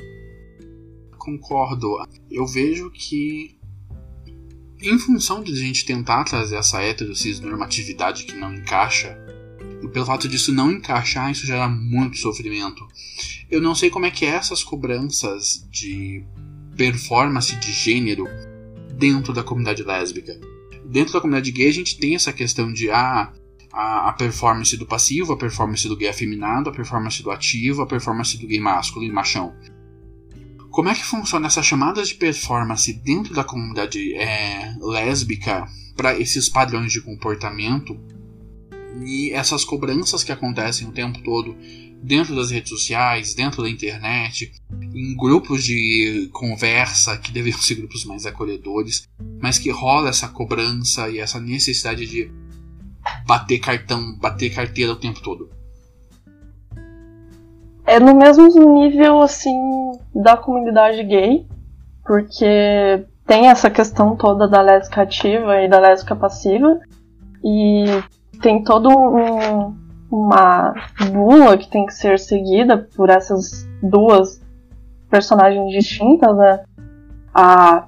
[1.17, 1.97] Concordo.
[2.29, 3.57] Eu vejo que
[4.79, 9.17] em função de a gente tentar trazer essa heterocis normatividade que não encaixa
[9.83, 12.87] E pelo fato disso não encaixar, isso gera muito sofrimento.
[13.49, 16.23] Eu não sei como é que é essas cobranças de
[16.79, 18.25] performance de gênero
[18.93, 20.39] dentro da comunidade lésbica.
[20.85, 23.33] Dentro da comunidade gay a gente tem essa questão de ah,
[23.73, 27.85] a, a performance do passivo, a performance do gay afeminado, a performance do ativo, a
[27.85, 29.53] performance do gay masculino e machão.
[30.71, 35.67] Como é que funciona essas chamadas de performance dentro da comunidade é, lésbica
[35.97, 37.99] para esses padrões de comportamento
[39.05, 41.57] e essas cobranças que acontecem o tempo todo
[42.01, 44.51] dentro das redes sociais, dentro da internet,
[44.93, 49.07] em grupos de conversa que deveriam ser grupos mais acolhedores,
[49.41, 52.31] mas que rola essa cobrança e essa necessidade de
[53.25, 55.49] bater cartão, bater carteira o tempo todo.
[57.85, 59.57] É no mesmo nível assim
[60.13, 61.45] da comunidade gay,
[62.05, 66.79] porque tem essa questão toda da lésbica ativa e da lésbica passiva
[67.43, 67.85] e
[68.41, 69.75] tem todo um,
[70.11, 70.73] uma
[71.11, 74.41] bula que tem que ser seguida por essas duas
[75.09, 76.63] personagens distintas, né?
[77.33, 77.87] A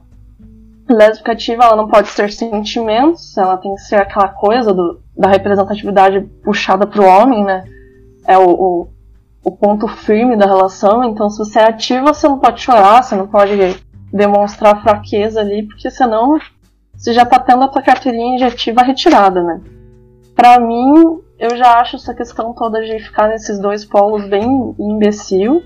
[0.90, 5.30] lésbica ativa ela não pode ter sentimentos, ela tem que ser aquela coisa do, da
[5.30, 7.64] representatividade puxada pro homem, né?
[8.28, 8.88] É o, o,
[9.44, 11.04] o, ponto firme da relação.
[11.04, 13.54] Então, se você é ativa, você não pode chorar, você não pode
[14.14, 16.38] demonstrar fraqueza ali, porque senão
[16.96, 19.62] você já tá tendo a tua carteirinha de ativa retirada, né?
[20.36, 20.94] Pra mim,
[21.42, 25.62] eu já acho essa questão toda de ficar nesses dois polos bem imbecil,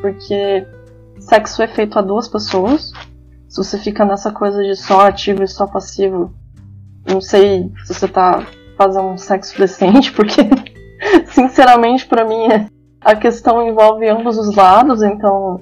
[0.00, 0.66] porque
[1.18, 2.92] sexo é feito a duas pessoas
[3.48, 6.34] se você fica nessa coisa de só ativo e só passivo,
[7.08, 8.44] não sei se você tá
[8.76, 10.42] fazendo um sexo decente, porque,
[11.26, 12.48] sinceramente, para mim,
[13.00, 15.60] a questão envolve ambos os lados, então,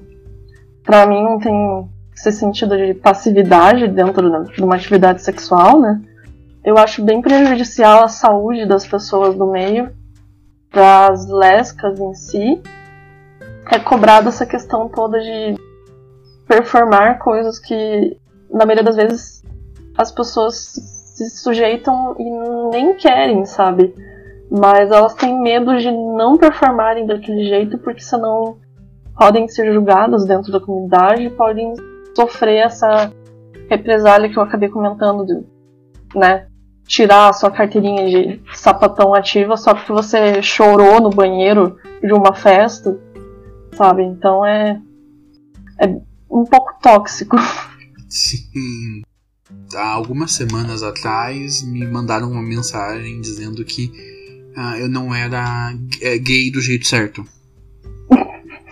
[0.83, 6.01] para mim, não tem esse sentido de passividade dentro de uma atividade sexual, né?
[6.65, 9.95] Eu acho bem prejudicial à saúde das pessoas do meio,
[10.71, 12.63] para as lésbicas em si,
[13.71, 15.55] é cobrada essa questão toda de
[16.47, 18.17] performar coisas que,
[18.49, 19.43] na maioria das vezes,
[19.95, 23.93] as pessoas se sujeitam e nem querem, sabe?
[24.49, 28.57] Mas elas têm medo de não performarem daquele jeito porque senão
[29.15, 31.73] podem ser julgadas dentro da comunidade podem
[32.15, 33.13] sofrer essa
[33.69, 35.45] represália que eu acabei comentando,
[36.15, 36.47] né?
[36.87, 42.33] Tirar a sua carteirinha de sapatão ativa só porque você chorou no banheiro de uma
[42.35, 42.97] festa,
[43.75, 44.03] sabe?
[44.03, 44.79] Então é,
[45.79, 45.87] é
[46.29, 47.37] um pouco tóxico.
[48.07, 49.01] Sim.
[49.73, 53.91] Há algumas semanas atrás me mandaram uma mensagem dizendo que
[54.55, 57.25] uh, eu não era é, gay do jeito certo.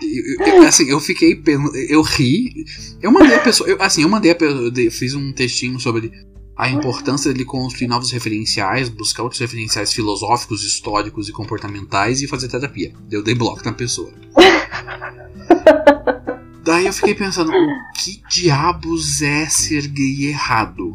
[0.02, 1.40] Eu, eu, assim, eu fiquei.
[1.88, 2.64] Eu ri.
[3.02, 3.68] Eu mandei a pessoa.
[3.68, 4.72] Eu, assim, eu mandei a pessoa.
[4.74, 6.12] Eu fiz um textinho sobre
[6.56, 12.48] a importância de construir novos referenciais, buscar outros referenciais filosóficos, históricos e comportamentais e fazer
[12.48, 12.94] terapia.
[13.10, 14.12] Eu dei bloco na pessoa.
[16.62, 20.94] Daí eu fiquei pensando, o que diabos é ser gay errado?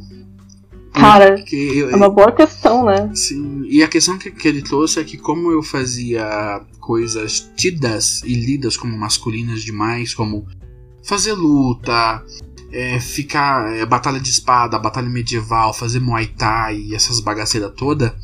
[0.93, 3.12] Cara, eu, é uma boa questão, né?
[3.14, 8.24] Sim, e a questão que, que ele trouxe é que como eu fazia coisas tidas
[8.24, 10.47] e lidas como masculinas demais, como
[11.03, 12.24] fazer luta,
[12.72, 18.15] é, ficar é, batalha de espada, batalha medieval, fazer muay thai e essas bagaceiras toda.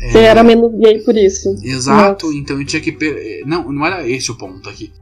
[0.00, 1.56] É, Você era menos gay por isso.
[1.62, 2.38] Exato, Nossa.
[2.38, 3.42] então eu tinha que.
[3.46, 4.92] Não, não era esse o ponto aqui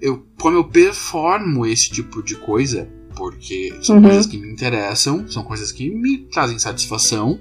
[0.00, 4.02] eu, como eu performo esse tipo de coisa, porque são uhum.
[4.02, 7.38] coisas que me interessam, são coisas que me trazem satisfação,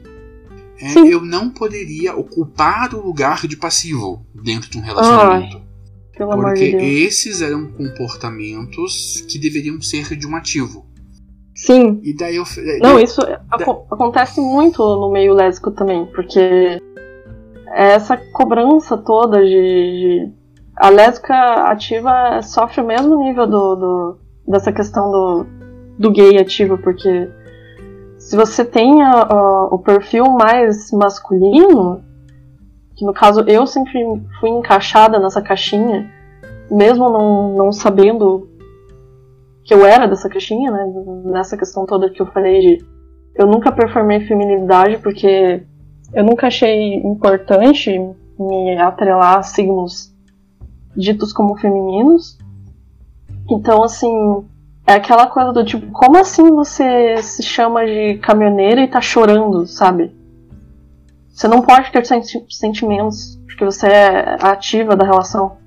[0.80, 5.58] é, eu não poderia ocupar o lugar de passivo dentro de um relacionamento.
[5.58, 5.64] Ai,
[6.20, 10.87] porque de esses eram comportamentos que deveriam ser de um ativo.
[11.68, 12.00] Sim.
[12.02, 12.46] E daí eu.
[12.82, 13.38] Não, isso da...
[13.92, 16.82] acontece muito no meio lésbico também, porque
[17.76, 20.32] essa cobrança toda de, de
[20.78, 21.36] a lésbica
[21.70, 25.46] ativa sofre o mesmo nível do, do dessa questão do,
[26.00, 27.30] do gay ativo, porque
[28.18, 32.02] se você tem a, a, o perfil mais masculino,
[32.96, 34.00] que no caso eu sempre
[34.40, 36.10] fui encaixada nessa caixinha,
[36.72, 38.48] mesmo não, não sabendo
[39.68, 40.86] que eu era dessa caixinha, né?
[41.26, 42.86] Nessa questão toda que eu falei de
[43.36, 45.62] eu nunca performei feminilidade porque
[46.14, 47.92] eu nunca achei importante
[48.40, 50.16] me atrelar a signos
[50.96, 52.38] ditos como femininos.
[53.50, 54.46] Então, assim,
[54.88, 59.68] é aquela coisa do tipo, como assim você se chama de caminhoneira e tá chorando,
[59.68, 60.16] sabe?
[61.30, 62.04] Você não pode ter
[62.50, 65.58] sentimentos, porque você é ativa da relação.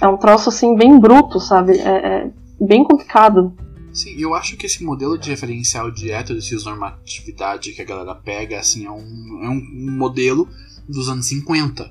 [0.00, 1.78] É um troço, assim, bem bruto, sabe?
[1.80, 2.30] É, é
[2.60, 3.54] bem complicado.
[3.92, 8.84] Sim, eu acho que esse modelo de referencial de heterossexualidade que a galera pega, assim,
[8.84, 10.46] é um, é um modelo
[10.86, 11.90] dos anos 50.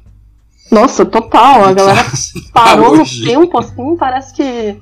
[0.72, 1.66] Nossa, total.
[1.66, 4.80] A galera Assim, parou no tempo, assim, parece que.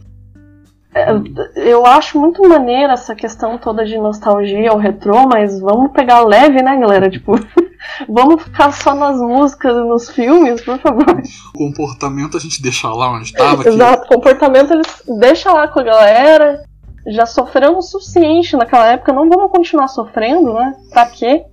[0.93, 6.21] É, Eu acho muito maneira essa questão toda de nostalgia ao retrô, mas vamos pegar
[6.21, 7.09] leve, né, galera?
[7.09, 7.33] Tipo,
[8.07, 11.21] vamos ficar só nas músicas e nos filmes, por favor.
[11.55, 13.63] O comportamento a gente deixa lá onde estava.
[13.63, 16.63] que Exato, comportamento eles deixa lá com a galera.
[17.07, 20.73] Já sofremos o suficiente naquela época, não vamos continuar sofrendo, né?
[20.89, 21.43] Pra quê?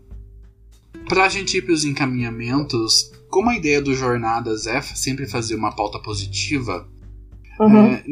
[1.09, 5.99] Pra gente ir pros encaminhamentos, como a ideia do Jornadas é sempre fazer uma pauta
[5.99, 6.87] positiva,
[7.61, 7.93] Uhum.
[7.93, 8.03] É,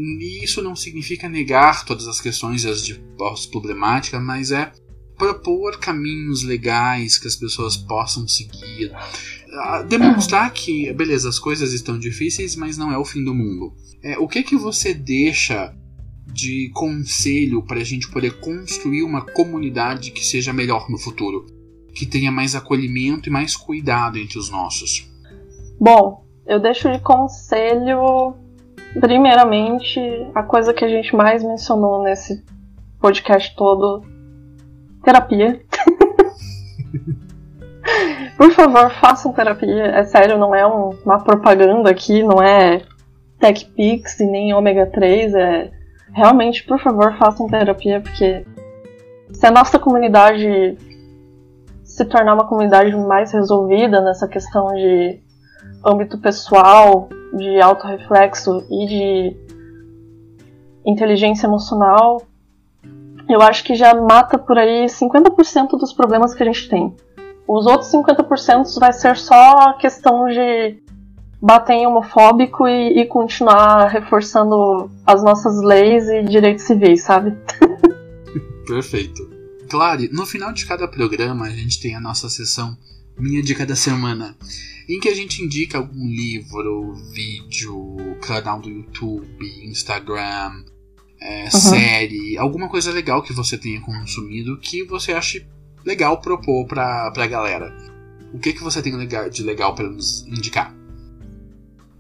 [0.45, 3.01] isso não significa negar todas as questões e as,
[3.33, 4.71] as problemáticas, mas é
[5.17, 8.93] propor caminhos legais que as pessoas possam seguir.
[9.53, 13.75] Ah, Demonstrar que, beleza, as coisas estão difíceis, mas não é o fim do mundo.
[14.03, 15.75] É, o que que você deixa
[16.27, 21.47] de conselho para a gente poder construir uma comunidade que seja melhor no futuro?
[21.95, 25.11] Que tenha mais acolhimento e mais cuidado entre os nossos.
[25.81, 28.37] Bom, eu deixo de conselho,
[29.01, 30.01] primeiramente,
[30.35, 32.45] a coisa que a gente mais mencionou nesse
[33.01, 34.03] podcast todo:
[35.05, 35.61] terapia.
[38.37, 39.87] Por favor, façam terapia.
[39.87, 42.83] É sério, não é um- uma propaganda aqui, não é
[43.41, 45.35] TechPix e nem ômega 3.
[45.35, 45.71] É
[46.13, 48.45] realmente, por favor, façam terapia, porque
[49.33, 50.77] se a nossa comunidade
[51.85, 55.21] se tornar uma comunidade mais resolvida nessa questão de
[55.85, 59.37] âmbito pessoal, de autorreflexo e de
[60.87, 62.23] inteligência emocional,
[63.29, 66.97] eu acho que já mata por aí 50% dos problemas que a gente tem.
[67.47, 70.83] Os outros 50% vai ser só questão de
[71.41, 77.37] bater em homofóbico e, e continuar reforçando as nossas leis e direitos civis, sabe?
[78.67, 79.39] Perfeito.
[79.69, 82.77] Claro, no final de cada programa a gente tem a nossa sessão
[83.19, 84.37] Minha Dica da Semana,
[84.89, 90.65] em que a gente indica algum livro, vídeo, canal do YouTube, Instagram,
[91.21, 95.45] é, série, alguma coisa legal que você tenha consumido que você ache
[95.85, 97.77] legal propor pra, pra galera.
[98.33, 98.95] O que, que você tem
[99.31, 100.73] de legal para nos indicar?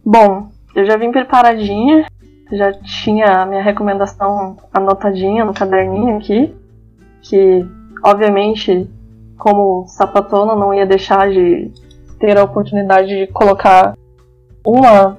[0.05, 2.07] Bom, eu já vim preparadinha,
[2.53, 6.55] já tinha a minha recomendação anotadinha no caderninho aqui,
[7.23, 7.67] que
[8.05, 8.89] obviamente,
[9.39, 11.71] como sapatona, não ia deixar de
[12.19, 13.95] ter a oportunidade de colocar
[14.67, 15.17] uma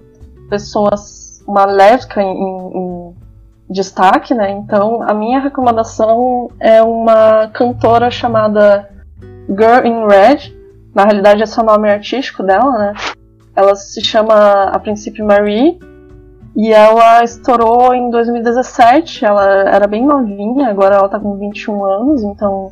[0.49, 0.91] pessoa,
[1.47, 3.15] uma lésbica em, em
[3.70, 4.51] destaque, né?
[4.51, 8.89] Então, a minha recomendação é uma cantora chamada
[9.47, 10.57] Girl in Red.
[10.93, 12.93] Na realidade, esse é o nome artístico dela, né?
[13.55, 15.80] Ela se chama, a princípio, Marie.
[16.55, 19.24] E ela estourou em 2017.
[19.24, 22.24] Ela era bem novinha, agora ela tá com 21 anos.
[22.24, 22.72] Então,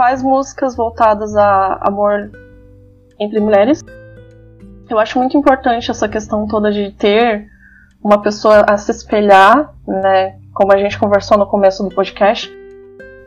[0.00, 2.30] faz músicas voltadas a amor
[3.18, 3.84] entre mulheres.
[4.88, 7.46] Eu acho muito importante essa questão toda de ter
[8.02, 10.38] uma pessoa a se espelhar, né?
[10.54, 12.50] Como a gente conversou no começo do podcast.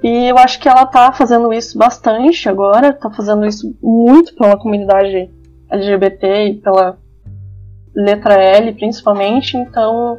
[0.01, 4.57] E eu acho que ela tá fazendo isso bastante agora, tá fazendo isso muito pela
[4.57, 5.30] comunidade
[5.69, 6.97] LGBT e pela
[7.95, 10.17] letra L principalmente, então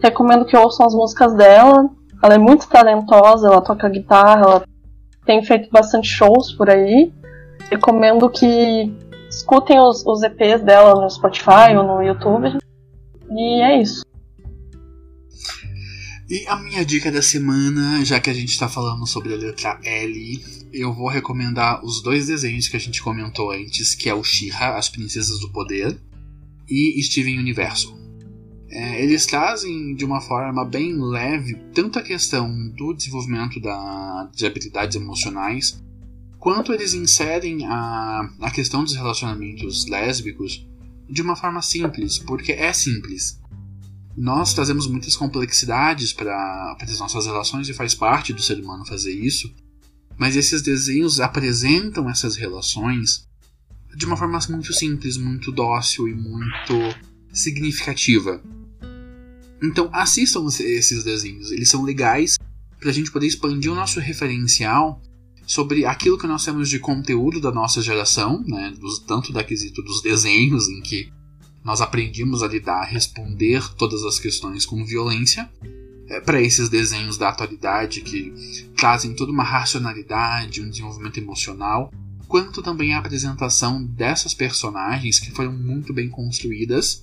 [0.00, 1.90] recomendo que ouçam as músicas dela.
[2.22, 4.69] Ela é muito talentosa, ela toca guitarra, ela
[5.24, 7.12] tem feito bastante shows por aí.
[7.70, 8.92] Recomendo que
[9.28, 12.58] escutem os, os EPs dela no Spotify ou no YouTube.
[13.30, 14.04] E é isso.
[16.28, 19.80] E a minha dica da semana, já que a gente está falando sobre a letra
[19.82, 24.22] L, eu vou recomendar os dois desenhos que a gente comentou antes, que é o
[24.22, 25.98] She-Ra, As Princesas do Poder,
[26.68, 27.99] e Steven Universo.
[28.70, 34.46] É, eles trazem de uma forma bem leve tanto a questão do desenvolvimento da, de
[34.46, 35.82] habilidades emocionais,
[36.38, 40.66] quanto eles inserem a, a questão dos relacionamentos lésbicos
[41.08, 43.40] de uma forma simples, porque é simples
[44.16, 49.12] nós trazemos muitas complexidades para as nossas relações e faz parte do ser humano fazer
[49.12, 49.52] isso,
[50.18, 53.26] mas esses desenhos apresentam essas relações
[53.96, 56.74] de uma forma muito simples, muito dócil e muito
[57.32, 58.42] significativa.
[59.62, 62.36] Então assistam esses desenhos, eles são legais
[62.78, 65.00] para a gente poder expandir o nosso referencial
[65.46, 69.82] sobre aquilo que nós temos de conteúdo da nossa geração, né, dos, tanto da quesito
[69.82, 71.12] dos desenhos em que
[71.64, 75.50] nós aprendemos a lidar, a responder todas as questões com violência,
[76.08, 78.32] é, para esses desenhos da atualidade que
[78.76, 81.92] trazem toda uma racionalidade, um desenvolvimento emocional,
[82.26, 87.02] quanto também a apresentação dessas personagens que foram muito bem construídas,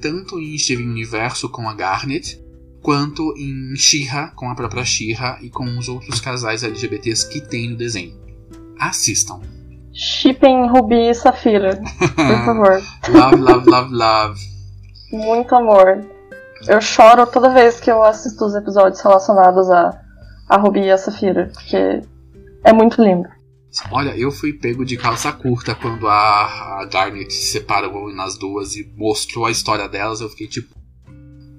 [0.00, 2.42] tanto em Steven Universo com a Garnet,
[2.82, 7.70] quanto em She-Ra com a própria She-Ra e com os outros casais LGBTs que tem
[7.70, 8.20] no desenho.
[8.78, 9.40] Assistam.
[9.94, 12.82] Shipping Ruby e Safira, por favor.
[13.10, 14.40] love, love, love, love.
[15.12, 16.04] Muito amor.
[16.66, 20.00] Eu choro toda vez que eu assisto os episódios relacionados a,
[20.48, 22.02] a Ruby e a Safira, porque
[22.64, 23.28] é muito lindo.
[23.90, 28.76] Olha, eu fui pego de calça curta quando a, a Garnet se separou nas duas
[28.76, 30.20] e mostrou a história delas.
[30.20, 30.74] Eu fiquei tipo.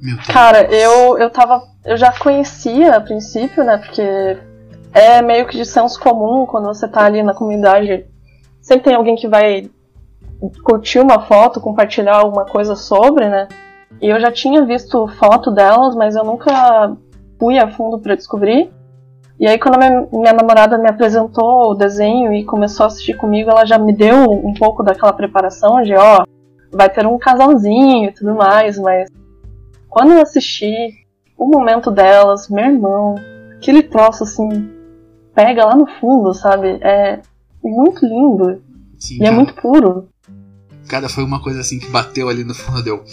[0.02, 0.28] Meu Deus.
[0.28, 1.64] Cara, eu, eu tava.
[1.84, 3.78] Eu já conhecia a princípio, né?
[3.78, 4.02] Porque
[4.94, 8.06] é meio que de senso comum quando você tá ali na comunidade.
[8.62, 9.70] Sempre tem alguém que vai
[10.64, 13.48] curtir uma foto, compartilhar alguma coisa sobre, né?
[14.02, 16.96] E eu já tinha visto foto delas, mas eu nunca
[17.40, 18.72] fui a fundo para descobrir.
[19.44, 23.18] E aí quando a minha, minha, namorada me apresentou o desenho e começou a assistir
[23.18, 26.24] comigo, ela já me deu um pouco daquela preparação de, ó,
[26.72, 29.10] vai ter um casalzinho e tudo mais, mas
[29.90, 30.72] quando eu assisti
[31.38, 33.16] o momento delas, meu irmão,
[33.58, 34.48] aquele troço assim,
[35.36, 36.80] pega lá no fundo, sabe?
[36.82, 37.20] É
[37.62, 38.64] muito lindo.
[38.98, 39.34] Sim, e é cara.
[39.34, 40.08] é muito puro.
[40.88, 43.04] Cara, foi uma coisa assim que bateu ali no fundo, deu.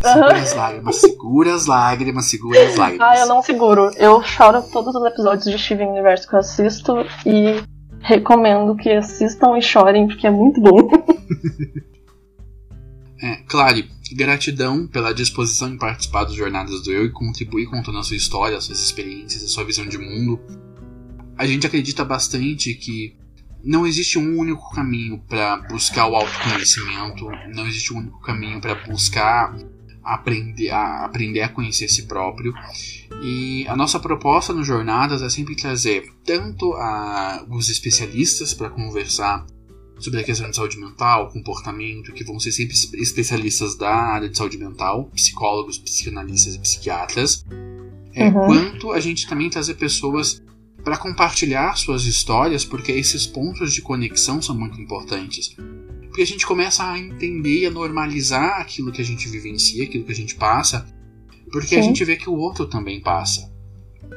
[0.00, 3.08] Segura as lágrimas, segura as lágrimas, segura as lágrimas.
[3.08, 3.90] Ah, eu não seguro.
[3.96, 6.94] Eu choro todos os episódios de Steven Universe que eu assisto
[7.26, 7.62] e
[8.00, 10.88] recomendo que assistam e chorem, porque é muito bom.
[13.20, 18.04] é, Clary, gratidão pela disposição em participar dos Jornadas do Eu e contribuir contando a
[18.04, 20.40] sua história, suas experiências, a sua visão de mundo.
[21.36, 23.16] A gente acredita bastante que
[23.64, 28.74] não existe um único caminho para buscar o autoconhecimento, não existe um único caminho para
[28.86, 29.54] buscar
[30.14, 32.52] aprender a, aprender a conhecer si próprio.
[33.22, 39.44] E a nossa proposta no Jornadas é sempre trazer tanto a, os especialistas para conversar
[39.98, 44.36] sobre a questão de saúde mental, comportamento, que vão ser sempre especialistas da área de
[44.36, 47.44] saúde mental, psicólogos, psicanalistas e psiquiatras,
[48.14, 48.46] é, uhum.
[48.46, 50.40] quanto a gente também trazer pessoas
[50.84, 55.56] para compartilhar suas histórias, porque esses pontos de conexão são muito importantes
[56.18, 60.02] porque a gente começa a entender e a normalizar aquilo que a gente vivencia, aquilo
[60.02, 60.84] que a gente passa,
[61.52, 61.78] porque Sim.
[61.78, 63.48] a gente vê que o outro também passa.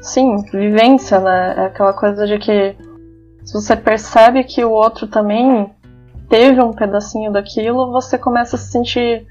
[0.02, 1.54] Sim, vivência, né?
[1.58, 2.76] É aquela coisa de que
[3.46, 5.70] se você percebe que o outro também
[6.28, 9.28] teve um pedacinho daquilo, você começa a se sentir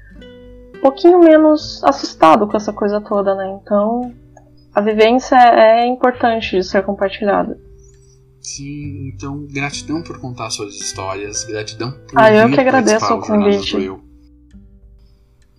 [0.77, 3.59] um pouquinho menos assustado com essa coisa toda, né?
[3.61, 4.13] Então,
[4.73, 7.59] a vivência é importante de ser compartilhada.
[8.41, 13.77] Sim, então gratidão por contar suas histórias, gratidão por Ah, eu que agradeço o convite.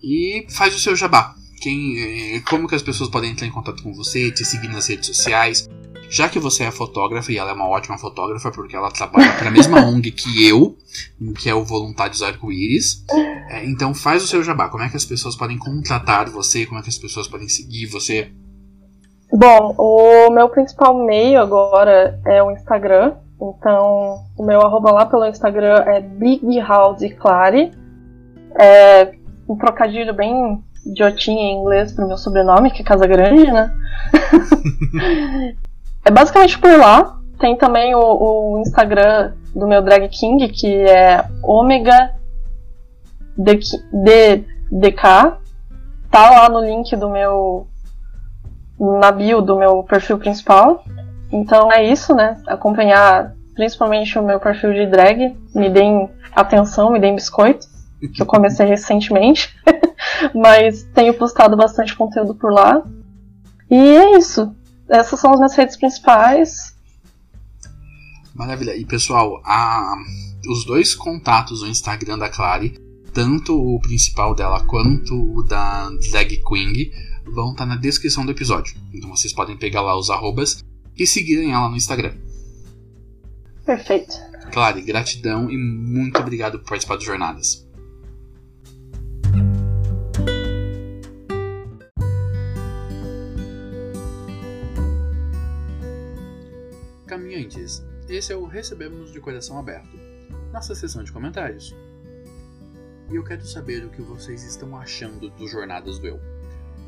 [0.03, 1.33] E faz o seu jabá.
[1.61, 4.87] Quem, eh, como que as pessoas podem entrar em contato com você, te seguir nas
[4.87, 5.69] redes sociais?
[6.09, 9.47] Já que você é fotógrafa e ela é uma ótima fotógrafa porque ela trabalha para
[9.47, 10.77] a mesma ONG que eu,
[11.39, 13.05] que é o Voluntários Arco-Íris.
[13.49, 14.67] É, então faz o seu jabá.
[14.67, 16.65] Como é que as pessoas podem contratar você?
[16.65, 18.29] Como é que as pessoas podem seguir você?
[19.35, 23.13] Bom, o meu principal meio agora é o Instagram.
[23.41, 27.71] Então, o meu arroba lá pelo Instagram é BigHouseClare.
[28.59, 29.11] É
[29.49, 33.73] um trocadilho bem idiotinho em inglês pro meu sobrenome, que é Casa Grande, né?
[36.05, 37.19] é basicamente por lá.
[37.39, 42.13] Tem também o, o, Instagram do meu drag king, que é Omega
[43.35, 45.01] DK.
[46.11, 47.67] Tá lá no link do meu
[48.99, 50.83] na bio do meu perfil principal.
[51.31, 52.41] Então é isso, né?
[52.47, 55.35] Acompanhar principalmente o meu perfil de drag.
[55.55, 57.67] Me deem atenção, me deem biscoito,
[58.13, 59.55] que eu comecei recentemente.
[60.35, 62.83] Mas tenho postado bastante conteúdo por lá.
[63.69, 64.53] E é isso.
[64.89, 66.75] Essas são as minhas redes principais.
[68.35, 68.75] Maravilha.
[68.75, 69.95] E pessoal, a,
[70.49, 72.77] os dois contatos no Instagram da Clary,
[73.13, 76.91] tanto o principal dela quanto o da Drag Queen,
[77.25, 78.75] vão estar tá na descrição do episódio.
[78.93, 80.63] Então vocês podem pegar lá os arrobas
[80.97, 82.15] e seguirem ela no Instagram.
[83.65, 84.13] Perfeito.
[84.51, 87.67] Claro, gratidão e muito obrigado por participar do Jornadas.
[97.07, 99.97] Caminhantes, esse é o Recebemos de Coração Aberto,
[100.51, 101.75] nossa sessão de comentários.
[103.11, 106.32] E eu quero saber o que vocês estão achando do Jornadas do Eu.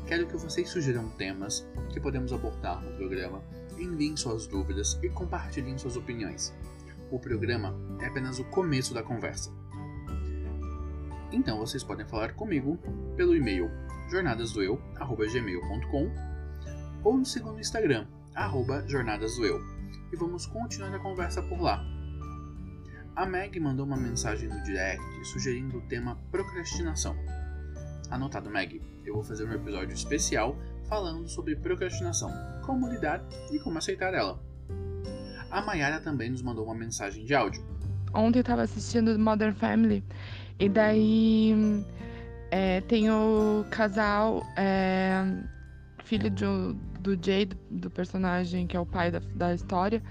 [0.06, 3.42] Quero que vocês sugiram temas que podemos abordar no programa,
[3.76, 6.54] enviem suas dúvidas e compartilhem suas opiniões.
[7.10, 9.50] O programa é apenas o começo da conversa.
[11.32, 12.78] Então vocês podem falar comigo
[13.16, 13.68] pelo e-mail
[14.08, 16.12] jornadasdoeu@gmail.com
[17.02, 18.06] ou no segundo Instagram
[18.86, 19.60] @jornadasdoeu
[20.12, 21.84] e vamos continuar a conversa por lá.
[23.16, 27.16] A Meg mandou uma mensagem no direct sugerindo o tema procrastinação.
[28.08, 30.56] Anotado, Meg eu vou fazer um episódio especial
[30.88, 32.32] falando sobre procrastinação,
[32.64, 34.40] como lidar e como aceitar ela.
[35.50, 37.64] A Mayara também nos mandou uma mensagem de áudio.
[38.12, 40.04] ontem eu tava assistindo Modern Family
[40.58, 41.84] e daí
[42.50, 45.24] é, tem o casal é,
[46.04, 50.02] filho do, do Jay, do, do, personagem que é o pai da, da história,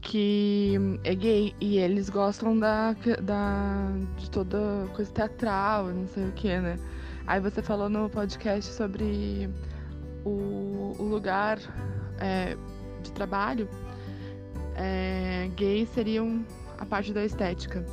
[0.00, 0.74] que
[1.04, 4.58] é gay e eles gostam da, da de toda
[4.94, 6.78] coisa teatral, não sei o que, né?
[7.32, 9.48] Aí você falou no podcast sobre
[10.22, 11.58] o, o lugar
[12.20, 12.58] é,
[13.02, 13.66] de trabalho.
[14.76, 15.48] É,
[15.94, 16.44] seriam
[16.78, 17.86] a parte da estética.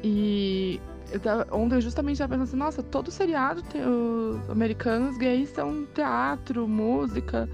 [0.00, 0.80] E
[1.10, 5.48] eu tava, ontem eu justamente estava pensando assim, nossa, todo seriado tem, os americanos gays
[5.48, 7.48] são teatro, música,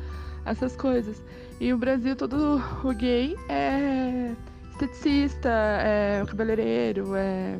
[0.44, 1.24] essas coisas.
[1.58, 4.34] E o Brasil, todo o gay é
[4.72, 7.58] esteticista, é cabeleireiro, é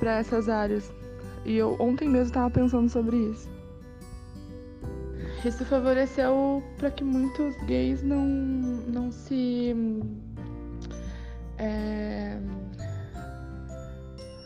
[0.00, 1.03] para essas áreas.
[1.44, 3.48] E eu ontem mesmo estava pensando sobre isso.
[5.44, 9.74] Isso favoreceu para que muitos gays não, não se.
[11.58, 12.38] É,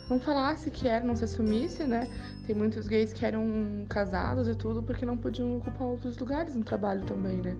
[0.09, 2.09] não falasse que era, não se assumisse, né?
[2.45, 6.63] Tem muitos gays que eram casados e tudo porque não podiam ocupar outros lugares no
[6.63, 7.55] trabalho também, né?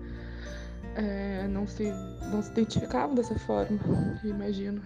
[0.96, 1.84] É, não, se,
[2.30, 3.78] não se identificavam dessa forma,
[4.24, 4.82] imagino.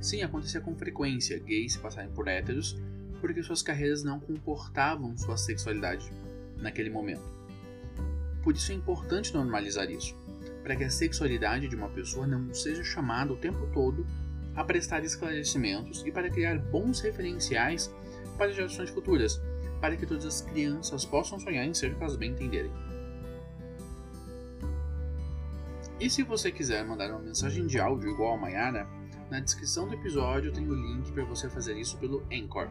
[0.00, 2.76] Sim, acontecia com frequência gays se passarem por héteros
[3.20, 6.10] porque suas carreiras não comportavam sua sexualidade
[6.56, 7.22] naquele momento.
[8.42, 10.14] Por isso é importante normalizar isso,
[10.62, 14.06] para que a sexualidade de uma pessoa não seja chamada o tempo todo
[14.54, 17.92] a prestar esclarecimentos e para criar bons referenciais
[18.38, 19.40] para gerações futuras,
[19.80, 22.70] para que todas as crianças possam sonhar em ser o que elas bem entenderem.
[25.98, 28.86] E se você quiser mandar uma mensagem de áudio igual a Mayara,
[29.30, 32.68] na descrição do episódio tem o link para você fazer isso pelo Anchor.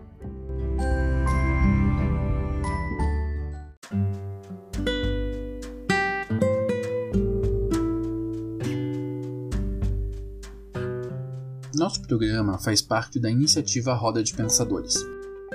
[11.76, 14.96] Nosso programa faz parte da iniciativa Roda de Pensadores,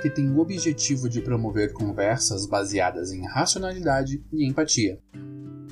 [0.01, 4.99] que tem o objetivo de promover conversas baseadas em racionalidade e empatia.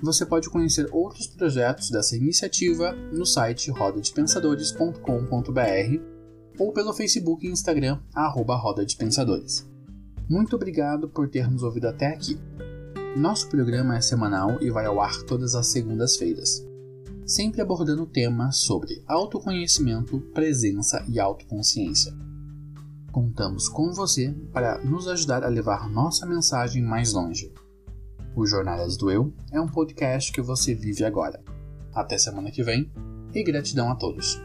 [0.01, 6.01] Você pode conhecer outros projetos dessa iniciativa no site rodadepensadores.com.br
[6.57, 9.67] ou pelo Facebook e Instagram, arroba Roda de Pensadores.
[10.29, 12.39] Muito obrigado por ter nos ouvido até aqui.
[13.17, 16.69] Nosso programa é semanal e vai ao ar todas as segundas-feiras
[17.29, 22.11] sempre abordando temas sobre autoconhecimento, presença e autoconsciência.
[23.11, 27.53] Contamos com você para nos ajudar a levar nossa mensagem mais longe.
[28.35, 31.41] O Jornadas do Eu é um podcast que você vive agora.
[31.93, 32.91] Até semana que vem
[33.33, 34.41] e gratidão a todos.